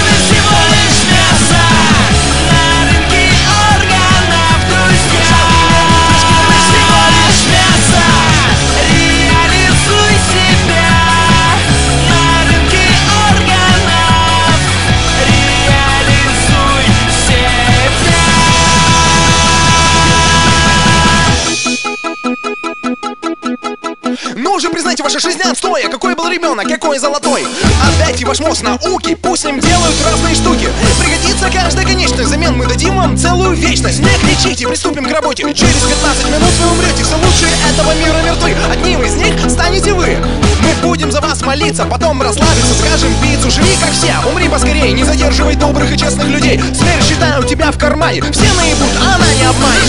[25.20, 27.46] жизнь отстоя Какой был ребенок, какой золотой?
[27.88, 30.70] Отдайте ваш мозг науке Пусть с ним делают разные штуки.
[31.00, 34.00] Пригодится каждая конечность Взамен мы дадим вам целую вечность.
[34.00, 35.44] Не кричите, приступим к работе.
[35.44, 38.56] Через 15 минут вы умрете Все лучшие этого мира мертвы.
[38.72, 40.18] Одним из них станете вы.
[40.62, 43.50] Мы будем за вас молиться Потом расслабиться, скажем пиццу.
[43.50, 46.60] Живи как все, умри поскорее Не задерживай добрых и честных людей.
[46.60, 49.88] Смерть считаю тебя в кармане Все наебут, а она не обманет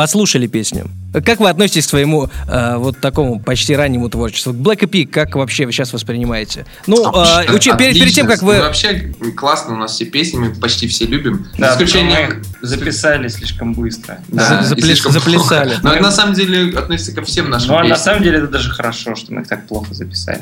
[0.00, 0.86] послушали песню.
[1.26, 4.54] Как вы относитесь к своему э, вот такому почти раннему творчеству?
[4.54, 6.64] Black Peak, как вообще вы сейчас воспринимаете?
[6.86, 8.54] Ну, А, э, учи- перед, перед тем, как вы...
[8.56, 11.46] Ну, вообще классно, у нас все песни, мы почти все любим.
[11.58, 12.14] Да, За исключением...
[12.14, 14.20] мы их записали слишком быстро.
[14.28, 15.76] Да, заплес- слишком заплясали.
[15.82, 17.98] Но это на самом деле относится ко всем нашим Ну, а на песням.
[17.98, 20.40] самом деле это даже хорошо, что мы их так плохо записали.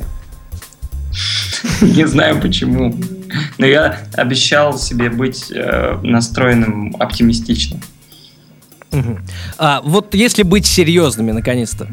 [1.80, 2.94] Не знаю почему.
[3.58, 7.80] Но я обещал себе быть э, настроенным оптимистично.
[9.58, 11.88] А вот если быть серьезными, наконец-то.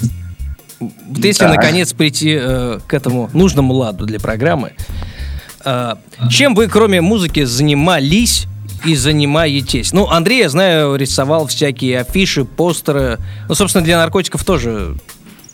[0.79, 1.53] Вот если Да.
[1.53, 4.73] наконец прийти э, к этому нужному ладу для программы,
[5.63, 5.93] э,
[6.29, 8.47] чем вы, кроме музыки, занимались
[8.85, 9.93] и занимаетесь?
[9.93, 13.19] Ну, Андрей, я знаю, рисовал всякие афиши, постеры.
[13.47, 14.95] Ну, собственно, для наркотиков тоже.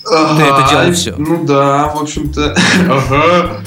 [0.04, 1.16] Ты это делал всё.
[1.18, 2.56] Ну да, в общем-то.
[2.90, 3.62] Ага.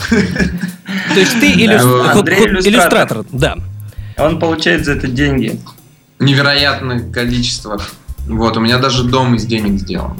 [1.14, 3.56] То есть ты иллюстратор, да.
[4.18, 5.60] Он получает за это деньги.
[6.24, 7.80] Невероятное количество.
[8.26, 10.18] Вот, у меня даже дом из денег сделан.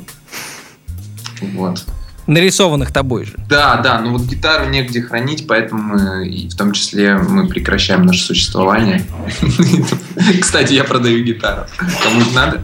[1.41, 1.85] Вот.
[2.27, 3.35] Нарисованных тобой же.
[3.49, 8.07] Да, да, но вот гитару негде хранить, поэтому мы, и в том числе мы прекращаем
[8.07, 9.05] наше существование.
[10.41, 11.67] Кстати, я продаю гитару.
[12.03, 12.63] Кому надо?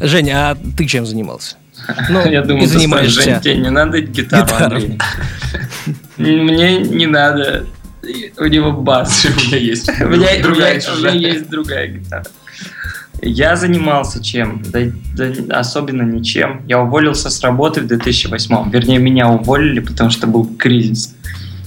[0.00, 1.56] Женя, а ты чем занимался?
[2.08, 3.22] Ну, Я думаю, занимаешься.
[3.22, 4.54] «Жень, тебе не надо гитару.
[4.54, 4.98] Андрей?»
[6.16, 7.66] Мне не надо.
[8.38, 9.26] У него бас.
[9.46, 9.58] У меня
[11.12, 12.24] есть другая гитара.
[13.22, 14.62] Я занимался чем?
[14.68, 14.80] Да,
[15.14, 16.62] да особенно ничем.
[16.66, 18.70] Я уволился с работы в 2008.
[18.70, 21.14] Вернее, меня уволили, потому что был кризис.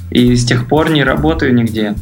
[0.10, 1.96] И с тех пор не работаю нигде.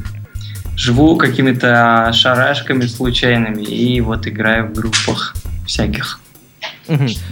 [0.76, 5.36] Живу какими-то шарашками случайными и вот играю в группах
[5.66, 6.20] всяких.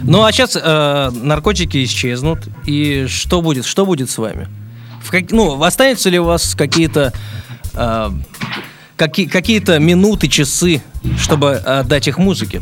[0.02, 3.64] Ну а сейчас наркотики исчезнут, и что будет?
[3.64, 4.48] Что будет с вами?
[5.30, 7.12] Ну, останется ли у вас какие-то
[7.74, 8.10] э,
[9.00, 10.82] каки- какие-то минуты, часы,
[11.18, 12.60] чтобы отдать их музыке?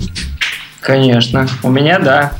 [0.80, 1.48] Конечно.
[1.64, 2.32] У меня да.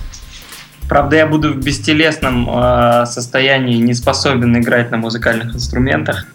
[0.88, 6.26] Правда, я буду в бестелесном э, состоянии, не способен играть на музыкальных инструментах.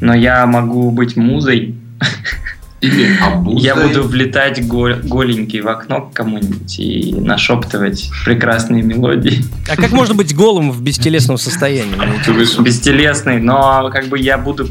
[0.00, 1.74] Но я могу быть музой.
[2.80, 3.18] Или.
[3.60, 9.44] Я буду влетать го- голенький в окно к кому-нибудь и нашептывать прекрасные мелодии.
[9.68, 11.96] А как можно быть голым в бестелесном состоянии?
[12.62, 14.68] Бестелесный, но как бы я буду,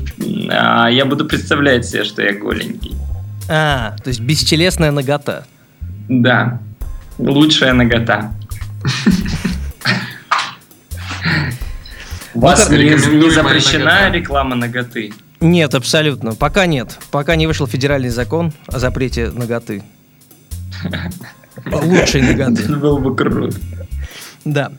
[0.50, 2.96] а, я буду представлять себе, что я голенький.
[3.50, 5.46] А, то есть бестелесная нагота.
[6.08, 6.62] Да.
[7.18, 8.32] Лучшая нагота.
[12.34, 12.96] Вас не,
[13.32, 15.12] запрещена реклама наготы?
[15.40, 16.34] Нет, абсолютно.
[16.36, 16.98] Пока нет.
[17.12, 19.84] Пока не вышел федеральный закон о запрете наготы.
[21.66, 22.64] Лучшей наготы.
[22.64, 23.58] Это было бы круто.
[24.46, 24.72] Да.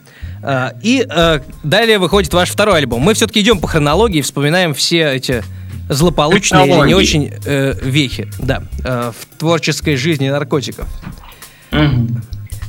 [0.42, 3.02] А, И э, далее выходит ваш второй альбом.
[3.02, 5.42] Мы все-таки идем по хронологии, вспоминаем все эти
[5.88, 10.86] злополучные или не очень э, вехи, да, э, в творческой жизни наркотиков.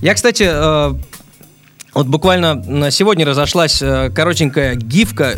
[0.02, 0.94] Я, кстати, э,
[1.94, 5.36] вот буквально на сегодня разошлась коротенькая гифка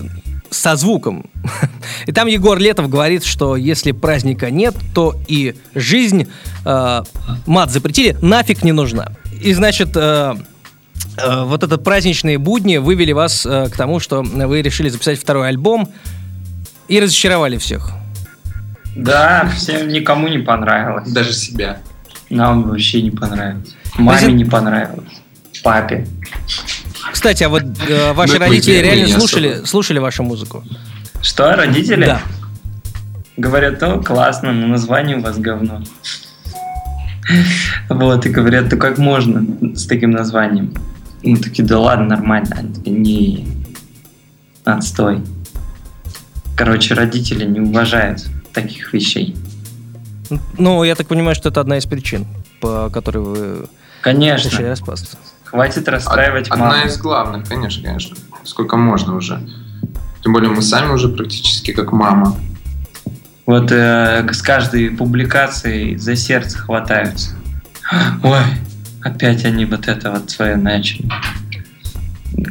[0.52, 1.26] со звуком.
[2.06, 6.28] И там Егор Летов говорит, что если праздника нет, то и жизнь
[6.66, 7.04] э,
[7.46, 9.14] мат запретили, нафиг не нужна.
[9.42, 10.36] И значит, э,
[11.18, 15.48] э, вот это праздничные будни вывели вас э, к тому, что вы решили записать второй
[15.48, 15.90] альбом
[16.88, 17.92] и разочаровали всех.
[18.96, 21.10] Да, всем никому не понравилось.
[21.12, 21.80] Даже себя.
[22.30, 23.74] Нам вообще не понравилось.
[23.96, 25.22] Маме не понравилось.
[25.64, 26.08] Папе.
[27.12, 30.64] Кстати, а вот э, ваши Ну, родители реально слушали, слушали вашу музыку?
[31.22, 32.06] Что, родители?
[32.06, 32.22] Да.
[33.38, 35.84] Говорят, о, классно, но название у вас говно.
[37.90, 40.74] Вот, и говорят, да как можно с таким названием?
[41.24, 42.58] Мы такие, да ладно, нормально.
[42.58, 43.48] Они такие, не,
[44.66, 45.22] отстой.
[46.58, 49.36] Короче, родители не уважают таких вещей.
[50.58, 52.26] Ну, я так понимаю, что это одна из причин,
[52.60, 53.68] по которой вы решили
[54.02, 55.18] Конечно, распасться.
[55.52, 56.86] Хватит расстраивать Одна маму.
[56.88, 58.16] из главных, конечно, конечно.
[58.44, 59.46] Сколько можно уже.
[60.24, 62.38] Тем более мы сами уже практически как мама.
[63.46, 67.32] Вот э, с каждой публикацией за сердце хватаются.
[68.24, 68.44] Ой,
[69.04, 71.10] опять они вот это вот свое начали.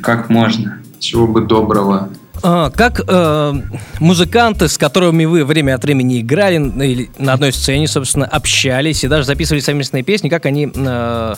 [0.03, 0.79] Как можно?
[0.99, 2.11] Чего бы доброго.
[2.43, 3.55] А, как э,
[3.99, 9.05] музыканты, с которыми вы время от времени играли ну, или на одной сцене, собственно, общались
[9.05, 11.35] и даже записывали совместные песни, как они, э,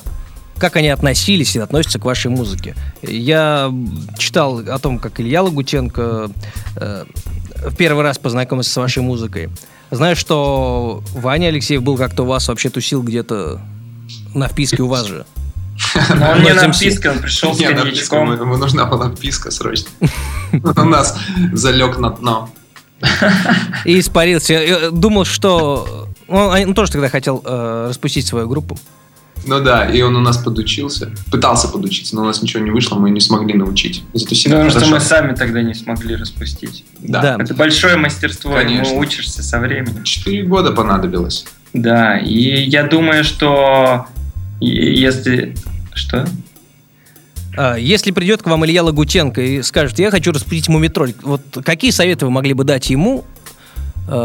[0.63, 2.77] как они относились и относятся к вашей музыке?
[3.03, 3.75] Я
[4.17, 6.31] читал о том, как Илья Лагутенко
[6.77, 7.05] э,
[7.67, 9.51] в первый раз познакомился с вашей музыкой.
[9.91, 13.61] Знаю, что Ваня Алексеев был как-то у вас вообще тусил где-то
[14.35, 15.27] на вписке у вас же.
[16.15, 18.33] Но он не Ну, на вписке, он пришел с коньячком.
[18.33, 19.91] ему нужна была вписка срочно.
[20.53, 21.19] У нас
[21.53, 22.51] залег на дно.
[23.85, 24.53] И испарился.
[24.53, 26.07] Я, э, думал, что...
[26.29, 28.79] Он, он тоже тогда хотел э, распустить свою группу.
[29.47, 31.11] Ну да, и он у нас подучился.
[31.31, 34.03] Пытался подучиться, но у нас ничего не вышло, мы не смогли научить.
[34.13, 34.95] Зато сильно Потому что хорошо.
[34.95, 36.85] мы сами тогда не смогли распустить.
[37.01, 37.37] Да.
[37.39, 38.91] Это большое мастерство, Конечно.
[38.93, 40.05] ему учишься со временем.
[40.05, 41.45] Четыре года понадобилось.
[41.73, 44.07] Да, и я думаю, что
[44.61, 45.57] если...
[45.95, 46.27] Что?
[47.57, 51.91] А, Если придет к вам Илья Лагутенко и скажет, я хочу распределить мумитроль, вот какие
[51.91, 53.25] советы вы могли бы дать ему,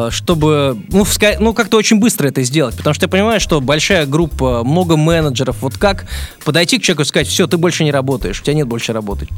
[0.09, 2.75] чтобы, ну, вска- ну, как-то очень быстро это сделать?
[2.75, 6.05] Потому что я понимаю, что большая группа, много менеджеров, вот как
[6.43, 9.29] подойти к человеку и сказать, все, ты больше не работаешь, у тебя нет больше работать.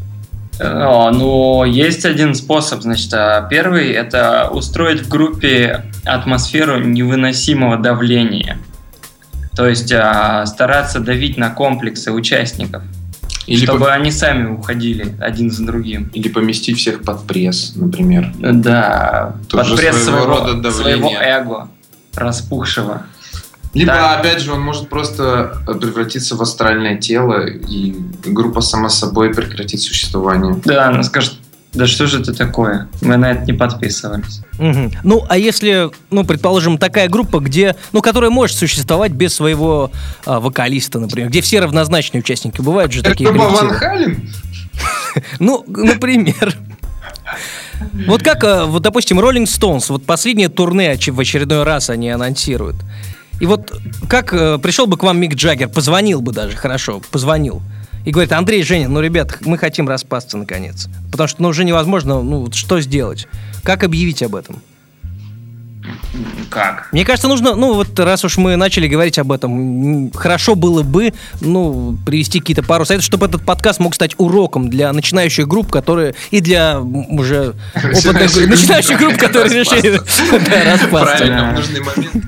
[0.59, 8.57] Э, Ну, есть один способ, значит, а, первый– это устроить в группе атмосферу невыносимого давления.
[9.55, 12.81] То есть стараться давить на комплексы участников,
[13.49, 16.09] Или, чтобы по- они сами уходили один за другим.
[16.13, 18.31] или поместить всех под пресс, например.
[18.37, 21.19] Да, Тоже под пресс своего своего, рода своего давление.
[21.21, 21.67] эго
[22.15, 23.03] распухшего.
[23.73, 24.17] Либо, Да.
[24.19, 27.95] опять же, он может просто превратиться в астральное тело, и
[28.25, 30.59] группа сама собой прекратит существование.
[30.65, 31.35] Да, она скажет,
[31.73, 32.87] да что же это такое?
[33.01, 34.41] Мы на это не подписывались.
[34.57, 34.91] Мгм.
[35.03, 39.91] Ну, а если, ну, предположим, такая группа, где, ну, которая может существовать без своего
[40.25, 43.69] а, вокалиста, например, где все равнозначные участники, бывают же такие Группа Ван.
[43.69, 44.29] Хален?
[45.39, 46.55] Ну, например.
[48.07, 52.75] Вот как, э, вот, допустим, Rolling Stones, вот последнее турне в очередной раз они анонсируют.
[53.39, 53.73] И вот
[54.09, 57.61] как э, пришел бы к вам Мик Джаггер, позвонил бы даже, хорошо, позвонил.
[58.05, 60.87] И говорит, Андрей, Женя, ну, ребят, мы хотим распасться наконец.
[61.11, 63.27] Потому что, ну, уже невозможно, ну, вот что сделать?
[63.63, 64.61] Как объявить об этом?
[66.49, 66.89] Как?
[66.91, 71.13] Мне кажется, нужно, ну вот раз уж мы начали говорить об этом, хорошо было бы,
[71.41, 76.15] ну, привести какие-то пару советов, чтобы этот подкаст мог стать уроком для начинающих групп, которые
[76.31, 78.49] и для уже опытных Начинающих групп.
[78.49, 80.01] начинающих групп, которые решили
[80.49, 81.17] да, распасться.
[81.17, 82.25] Правильно, в нужный момент.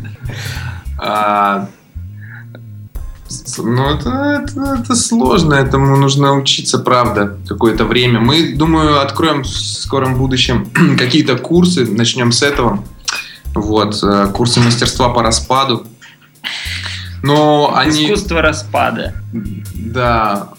[3.58, 4.10] Ну, это,
[4.44, 8.20] это- это сложно, этому нужно учиться, правда, какое-то время.
[8.20, 12.84] Мы, думаю, откроем в скором будущем какие-то курсы, начнем с этого.
[13.54, 15.86] Вот, э, курсы мастерства по распаду.
[17.24, 18.06] Но они...
[18.06, 19.14] Искусство распада.
[19.76, 20.50] Да,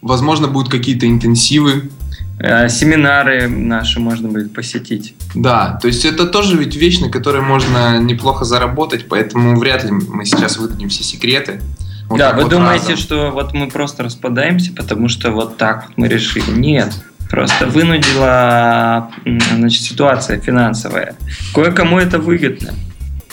[0.00, 1.90] возможно, будут какие-то интенсивы.
[2.38, 5.14] Э, Семинары наши можно будет посетить.
[5.34, 9.90] Да, то есть это тоже ведь вещь, на которой можно неплохо заработать, поэтому вряд ли
[9.90, 11.60] мы сейчас выдадим все секреты.
[12.08, 12.96] Вот да, вы вот думаете, разом.
[12.96, 16.50] что вот мы просто распадаемся, потому что вот так вот мы решили?
[16.50, 16.92] Нет.
[17.28, 21.16] Просто вынудила значит, ситуация финансовая.
[21.54, 22.74] Кое-кому это выгодно.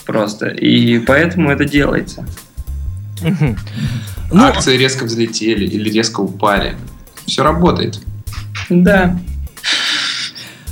[0.06, 0.48] Просто.
[0.48, 2.26] И поэтому это делается.
[3.22, 3.58] Мгм.
[4.32, 6.76] Ну, Акции резко взлетели или резко упали.
[7.28, 8.00] Все работает.
[8.70, 9.18] Да.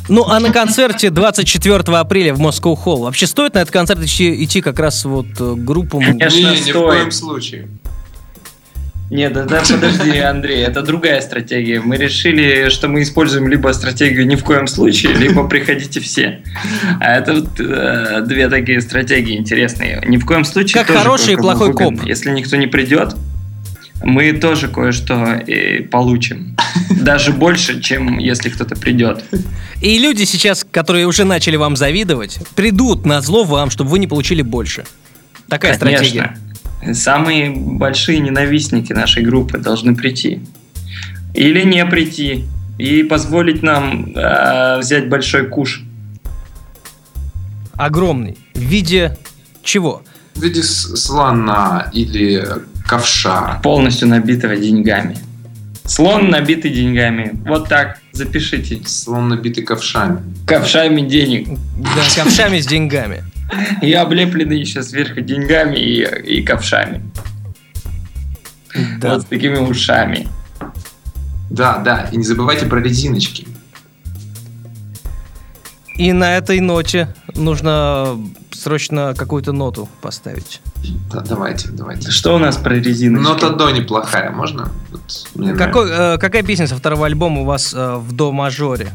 [0.10, 4.44] ну, а на концерте 24 апреля в Москва Холл, вообще стоит на этот концерт идти,
[4.44, 6.02] идти как раз вот э, группам?
[6.02, 6.76] Конечно, не, ни в стоит.
[6.76, 7.70] коем случае.
[9.12, 11.82] Нет, да, да, подожди, Андрей, это другая стратегия.
[11.82, 16.40] Мы решили, что мы используем либо стратегию ни в коем случае, либо приходите все.
[17.02, 20.02] А это вот, э, две такие стратегии интересные.
[20.08, 20.86] Ни в коем случае.
[20.86, 21.98] Как хороший и плохой выгодно.
[21.98, 22.08] коп.
[22.08, 23.14] Если никто не придет,
[24.02, 25.44] мы тоже кое-что
[25.92, 26.56] получим.
[26.90, 29.26] Даже больше, чем если кто-то придет.
[29.82, 34.08] И люди сейчас, которые уже начали вам завидовать, придут на зло вам, чтобы вы не
[34.08, 34.86] получили больше.
[35.50, 36.38] Такая стратегия.
[36.94, 40.42] Самые большие ненавистники нашей группы должны прийти.
[41.34, 42.46] Или не прийти.
[42.78, 45.84] И позволить нам э, взять большой куш.
[47.74, 48.38] Огромный.
[48.54, 49.18] В виде
[49.64, 50.04] чего?
[50.36, 52.44] В виде слона или
[52.88, 53.60] ковша.
[53.64, 55.18] полностью набитого деньгами.
[55.86, 57.32] Слон набитый деньгами.
[57.46, 58.82] Вот так, запишите.
[58.86, 60.22] Слон набитый ковшами.
[60.48, 61.48] Ковшами денег.
[61.78, 63.24] Да, ковшами с деньгами.
[63.82, 66.04] И облепленный еще сверху деньгами и,
[66.38, 67.02] и ковшами.
[69.00, 69.16] Да.
[69.16, 70.28] Вот с такими ушами.
[71.50, 72.08] Да, да.
[72.12, 73.48] И не забывайте про резиночки.
[75.98, 78.18] И на этой ноте нужно
[78.52, 80.62] срочно какую-то ноту поставить.
[81.12, 82.10] Да, давайте, давайте.
[82.12, 83.28] Что у нас про резиночки?
[83.28, 84.72] Нота до неплохая, можно?
[84.92, 88.92] Вот Какой, э, какая песня со второго альбома у вас э, в до мажоре?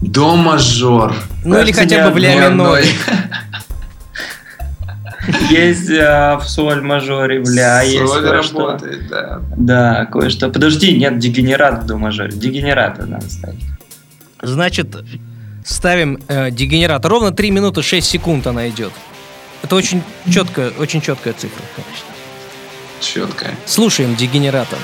[0.00, 1.14] До мажор.
[1.44, 2.86] Ну или хотя бы в ля миноре.
[5.50, 8.58] Есть э, в соль мажоре, в ля, есть Соль кое-что.
[8.58, 9.40] работает, да.
[9.56, 10.50] Да, кое-что.
[10.50, 12.30] Подожди, нет, дегенерат в до мажоре.
[12.32, 13.64] Дегенерата надо ставить.
[14.40, 14.94] Значит,
[15.64, 17.04] ставим э, дегенерат.
[17.06, 18.92] Ровно 3 минуты 6 секунд она идет.
[19.62, 22.06] Это очень четкая, очень четкая цифра, конечно.
[23.00, 23.50] Четкая.
[23.66, 24.76] Слушаем дегенерата.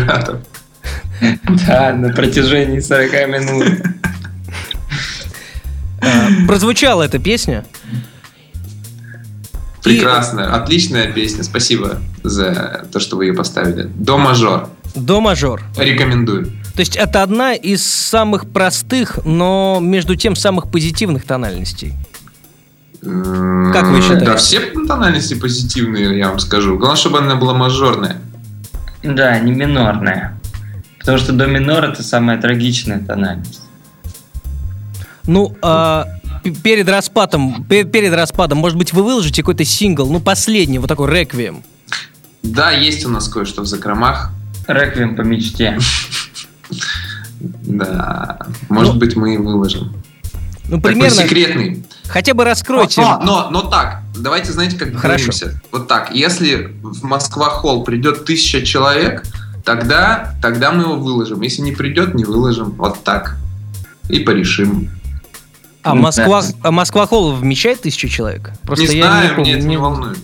[0.00, 0.40] Дегенератов.
[1.66, 3.80] Да, на протяжении 40 минут.
[6.00, 7.64] Э, Прозвучала эта песня.
[9.82, 11.42] Прекрасная, отличная песня.
[11.42, 13.90] Спасибо за то, что вы ее поставили.
[13.94, 14.68] До мажор.
[14.94, 15.62] До мажор.
[15.76, 16.46] Рекомендую.
[16.74, 21.94] То есть это одна из самых простых, но между тем самых позитивных тональностей.
[23.02, 24.24] Как вы считаете?
[24.26, 26.76] Да, все тональности позитивные, я вам скажу.
[26.76, 28.20] Главное, чтобы она была мажорная.
[29.02, 30.38] Да, не минорная.
[30.98, 33.62] Потому что до минор это самая трагичная тональность.
[35.26, 36.06] Ну, а,
[36.62, 41.10] перед распадом, пе- перед распадом, может быть, вы выложите какой-то сингл, ну, последний, вот такой
[41.10, 41.62] реквием.
[42.42, 44.30] Да, есть у нас кое-что в закромах.
[44.66, 45.78] Реквием по мечте.
[47.40, 48.38] Да,
[48.68, 49.94] может Ну, быть, мы и выложим.
[50.68, 51.84] Ну, Такой примерно, секретный.
[52.10, 53.00] Хотя бы раскройте.
[53.00, 55.26] Но, но, но так, давайте, знаете, как Хорошо.
[55.26, 55.60] договоримся.
[55.72, 59.24] Вот так, если в Москва-холл придет тысяча человек,
[59.64, 61.40] тогда, тогда мы его выложим.
[61.40, 62.72] Если не придет, не выложим.
[62.72, 63.36] Вот так.
[64.08, 64.90] И порешим.
[65.82, 66.48] А Москва, да.
[66.64, 68.50] а Москва Холл вмещает тысячу человек?
[68.64, 70.18] Просто не я знаю, помню, меня это не волнует.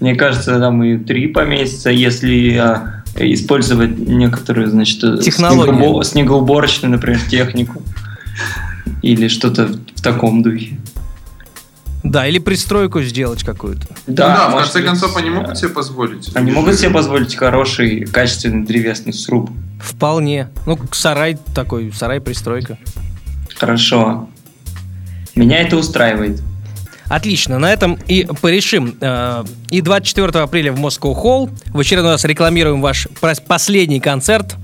[0.00, 5.74] Мне кажется, там и три поместится, если а, использовать некоторую, значит, э, Технологию.
[5.76, 7.82] снегоубо- снегоуборочную, например, технику.
[9.02, 10.78] Или что-то в таком духе.
[12.02, 13.86] Да, или пристройку сделать какую-то.
[14.06, 16.30] ну да, в конце быть, концов, они могут себе позволить.
[16.34, 19.50] Они могут себе позволить хороший, качественный древесный сруб.
[19.80, 20.48] Вполне.
[20.66, 22.78] Ну, сарай такой, сарай-пристройка.
[23.56, 24.28] Хорошо.
[25.36, 26.42] Меня это устраивает.
[27.12, 28.96] Отлично, на этом и порешим.
[29.02, 33.06] Э, И 24 апреля в Москва Холл в очередной раз рекламируем ваш
[33.46, 34.56] последний концерт.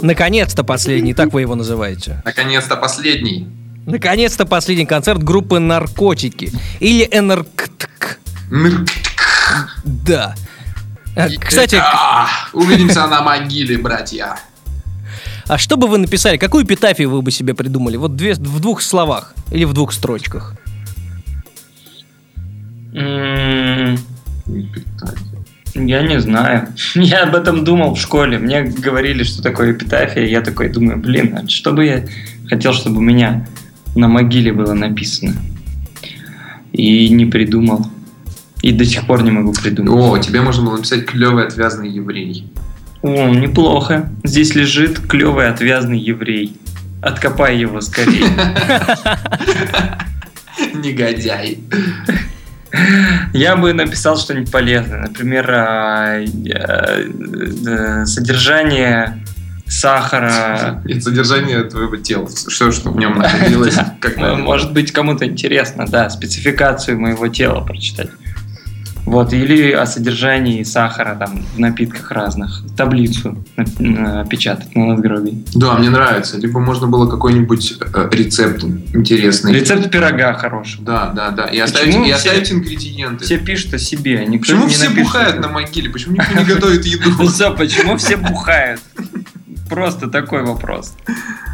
[0.00, 2.22] Наконец-то последний, так вы его называете.
[2.24, 3.46] Наконец-то последний.
[3.84, 6.50] Наконец-то последний концерт группы «Наркотики».
[6.80, 8.16] Или НРКТК.
[9.84, 10.34] Да.
[11.16, 14.36] Э, Кстати, А, увидимся на могиле, братья.
[15.48, 16.38] а что бы вы написали?
[16.38, 17.96] Какую эпитафию вы бы себе придумали?
[17.98, 20.54] Вот две, в двух словах или в двух строчках.
[22.92, 23.98] М,
[25.74, 26.68] Я не знаю.
[26.94, 28.38] Я об этом думал в школе.
[28.38, 30.26] Мне говорили, что такое эпитафия.
[30.26, 32.04] Я такой думаю, блин, а что бы я
[32.48, 33.46] хотел, чтобы у меня
[33.94, 35.34] на могиле было написано?
[36.72, 37.86] И не придумал.
[38.62, 39.92] И до сих пор не могу придумать.
[39.92, 42.46] О, тебе можно было написать клевый отвязный еврей.
[43.02, 44.10] О, неплохо.
[44.24, 46.56] Здесь лежит клевый отвязный еврей.
[47.02, 48.26] Откопай его скорее.
[50.74, 51.58] Негодяй.
[53.32, 55.02] Я бы написал что-нибудь полезное.
[55.02, 57.06] Например, а, э,
[57.66, 59.22] э, содержание
[59.66, 60.82] сахара.
[60.84, 62.28] Нет, содержание твоего тела.
[62.48, 63.76] Что, что в нем находилось.
[64.00, 64.16] Как.
[64.16, 68.10] Может быть, кому-то интересно, да, спецификацию моего тела прочитать.
[69.04, 72.62] Вот, или о содержании сахара там в напитках разных.
[72.76, 73.44] Таблицу
[73.78, 75.44] напечатать на надгробии.
[75.54, 76.38] Да, мне нравится.
[76.38, 79.52] Либо можно было какой-нибудь э, рецепт интересный.
[79.52, 80.80] Рецепт пирога хороший.
[80.82, 81.46] Да, да, да.
[81.46, 83.24] И Почему оставить, и все- оставить ингредиенты.
[83.24, 85.04] Все пишут о себе, никто Почему не все напишет.
[85.04, 85.90] бухают на могиле?
[85.90, 87.10] Почему никто не готовит еду?
[87.56, 88.80] Почему все бухают?
[89.68, 90.94] Просто такой вопрос.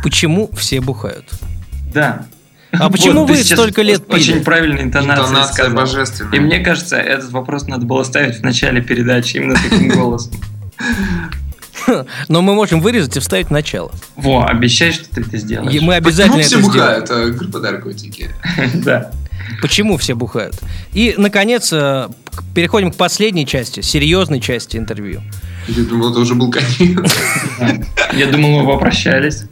[0.03, 1.25] Почему все бухают?
[1.95, 2.27] Да.
[2.73, 4.17] А почему ты вы столько лет пили?
[4.19, 5.75] Очень правильной интонацией Интонация сказал.
[5.77, 6.37] божественная.
[6.37, 10.35] И мне кажется, этот вопрос надо было ставить в начале передачи именно таким голосом.
[12.29, 13.91] Но мы можем вырезать и вставить в начало.
[14.17, 15.73] Во, обещай, что ты это сделаешь.
[15.73, 17.01] И мы обязательно Почему все сделаем.
[17.05, 17.11] бухают?
[17.11, 18.31] э, Группа наркотики.
[18.75, 19.11] Да.
[19.63, 20.57] Почему все бухают?
[20.93, 22.09] И, наконец, э,
[22.55, 25.23] переходим к последней части, серьезной части интервью.
[25.69, 27.17] Я думал, это уже был конец.
[28.15, 29.45] Я думал, мы попрощались.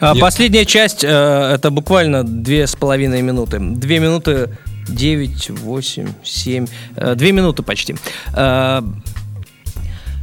[0.00, 0.14] А.
[0.16, 3.58] Последняя часть, э, это буквально две с половиной минуты.
[3.60, 4.50] Две минуты
[4.88, 7.96] 9, 8, 7, э, две минуты почти.
[8.34, 8.82] Э,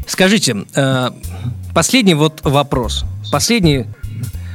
[0.10, 1.10] Скажите, э,
[1.74, 3.06] последний вот вопрос.
[3.32, 3.86] Последний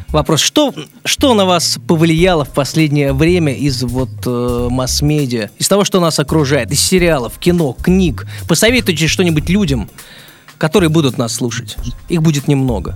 [0.09, 0.41] вопрос.
[0.41, 0.75] Что,
[1.05, 6.19] что на вас повлияло в последнее время из вот э, масс-медиа, из того, что нас
[6.19, 8.27] окружает, из сериалов, кино, книг?
[8.49, 9.89] Посоветуйте что-нибудь людям,
[10.65, 11.77] которые будут нас слушать.
[12.09, 12.95] Их будет немного.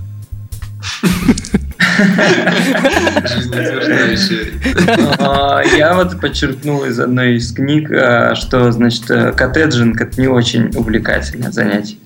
[5.19, 10.29] А, Я вот подчеркнул из одной из книг, а, что, значит, э, коттеджинг– это не
[10.29, 11.99] очень увлекательное занятие.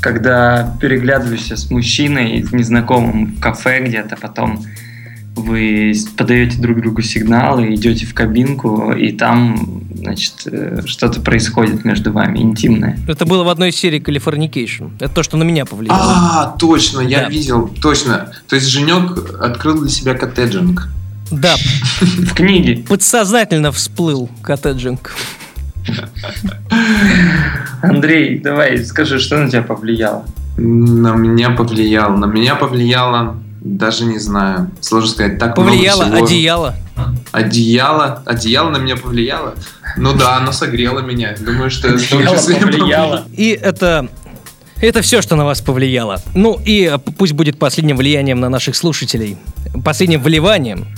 [0.00, 4.64] Когда переглядываешься с мужчиной незнакомым в кафе где-то, потом
[5.34, 12.12] вы подаете друг другу сигналы, идете в кабинку, и там, значит, э, что-то происходит между
[12.12, 12.98] вами, интимное.
[13.08, 14.90] Это было в одной из серий Californication.
[15.00, 15.98] Это то, что на меня повлияло.
[16.00, 17.28] А, точно, я Да.
[17.30, 18.30] видел, точно.
[18.48, 20.88] То есть Женек открыл для себя коттеджинг.
[21.30, 21.54] Да,
[22.00, 22.84] В книге.
[22.86, 25.14] подсознательно всплыл коттеджинг.
[27.82, 30.24] Андрей, давай, скажи, что на тебя повлияло?
[30.56, 32.16] На меня повлияло.
[32.16, 34.70] На меня повлияло, даже не знаю.
[34.80, 36.26] Сложно сказать, так Повлияло много всего.
[36.26, 36.74] одеяло.
[37.30, 38.22] Одеяло?
[38.26, 39.54] Одеяло на меня повлияло?
[39.96, 41.34] Ну да, оно согрело меня.
[41.38, 43.24] Думаю, что это в том Одеяло числе повлияло.
[43.32, 44.08] И это...
[44.80, 46.20] Это все, что на вас повлияло.
[46.34, 49.36] Ну и п- пусть будет последним влиянием на наших слушателей.
[49.84, 50.88] Последним вливанием.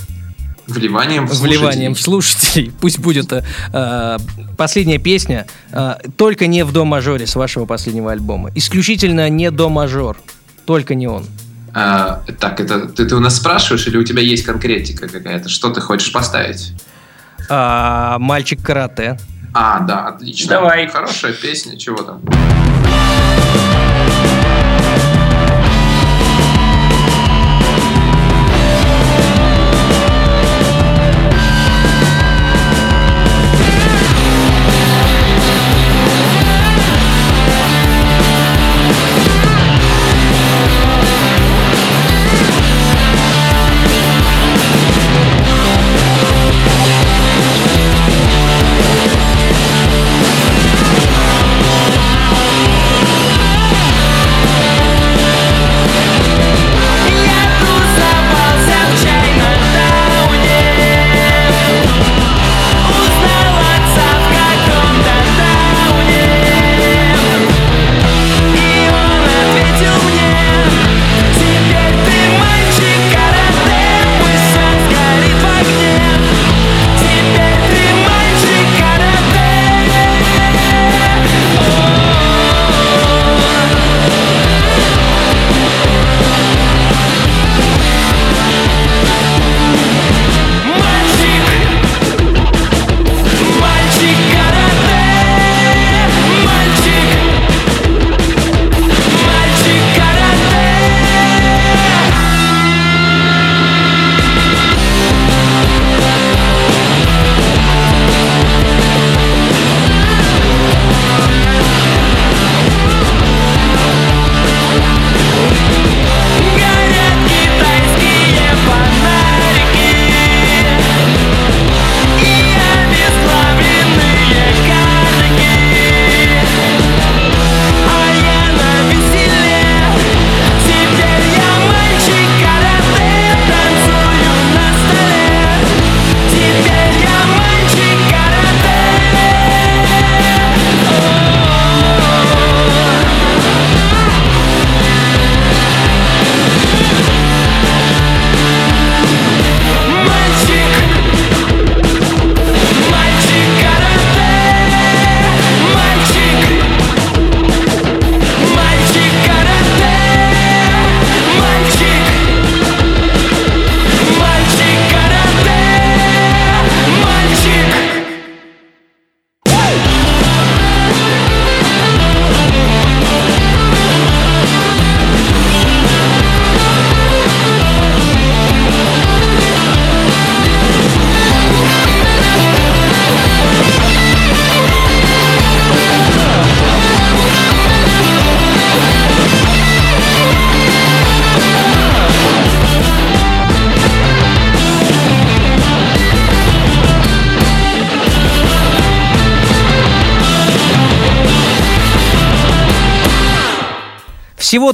[0.67, 2.71] Вливанием в Вливанием в слушателей.
[2.71, 2.73] слушателей.
[2.81, 4.19] Пусть будет э,
[4.57, 5.47] последняя песня.
[5.73, 8.51] э, только не в до мажоре с вашего последнего альбома.
[8.55, 10.17] Исключительно не до мажор.
[10.65, 11.27] Только не он.
[11.75, 15.49] А, так, это ты, ты у нас спрашиваешь или у тебя есть конкретика какая-то?
[15.49, 16.73] Что ты хочешь поставить?
[17.51, 19.19] А, мальчик карате.
[19.53, 20.51] А, да, отлично.
[20.51, 20.87] Давай.
[20.87, 22.23] Хорошая песня, чего там?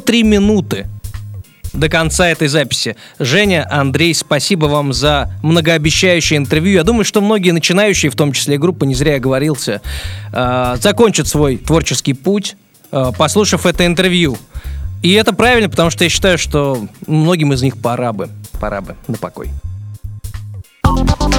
[0.00, 0.86] Три минуты
[1.72, 2.96] до конца этой записи.
[3.18, 6.74] Женя, Андрей, спасибо вам за многообещающее интервью.
[6.74, 9.80] Я думаю, что многие начинающие, в том числе и группа, не зря оговорился,
[10.32, 12.56] э, закончат свой творческий путь,
[12.90, 14.36] э, послушав это интервью.
[15.02, 18.28] И это правильно, потому что я считаю, что многим из них пора бы,
[18.58, 19.50] пора бы на покой.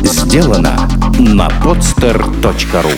[0.04, 0.90] Сделано
[1.20, 2.98] на podster.ru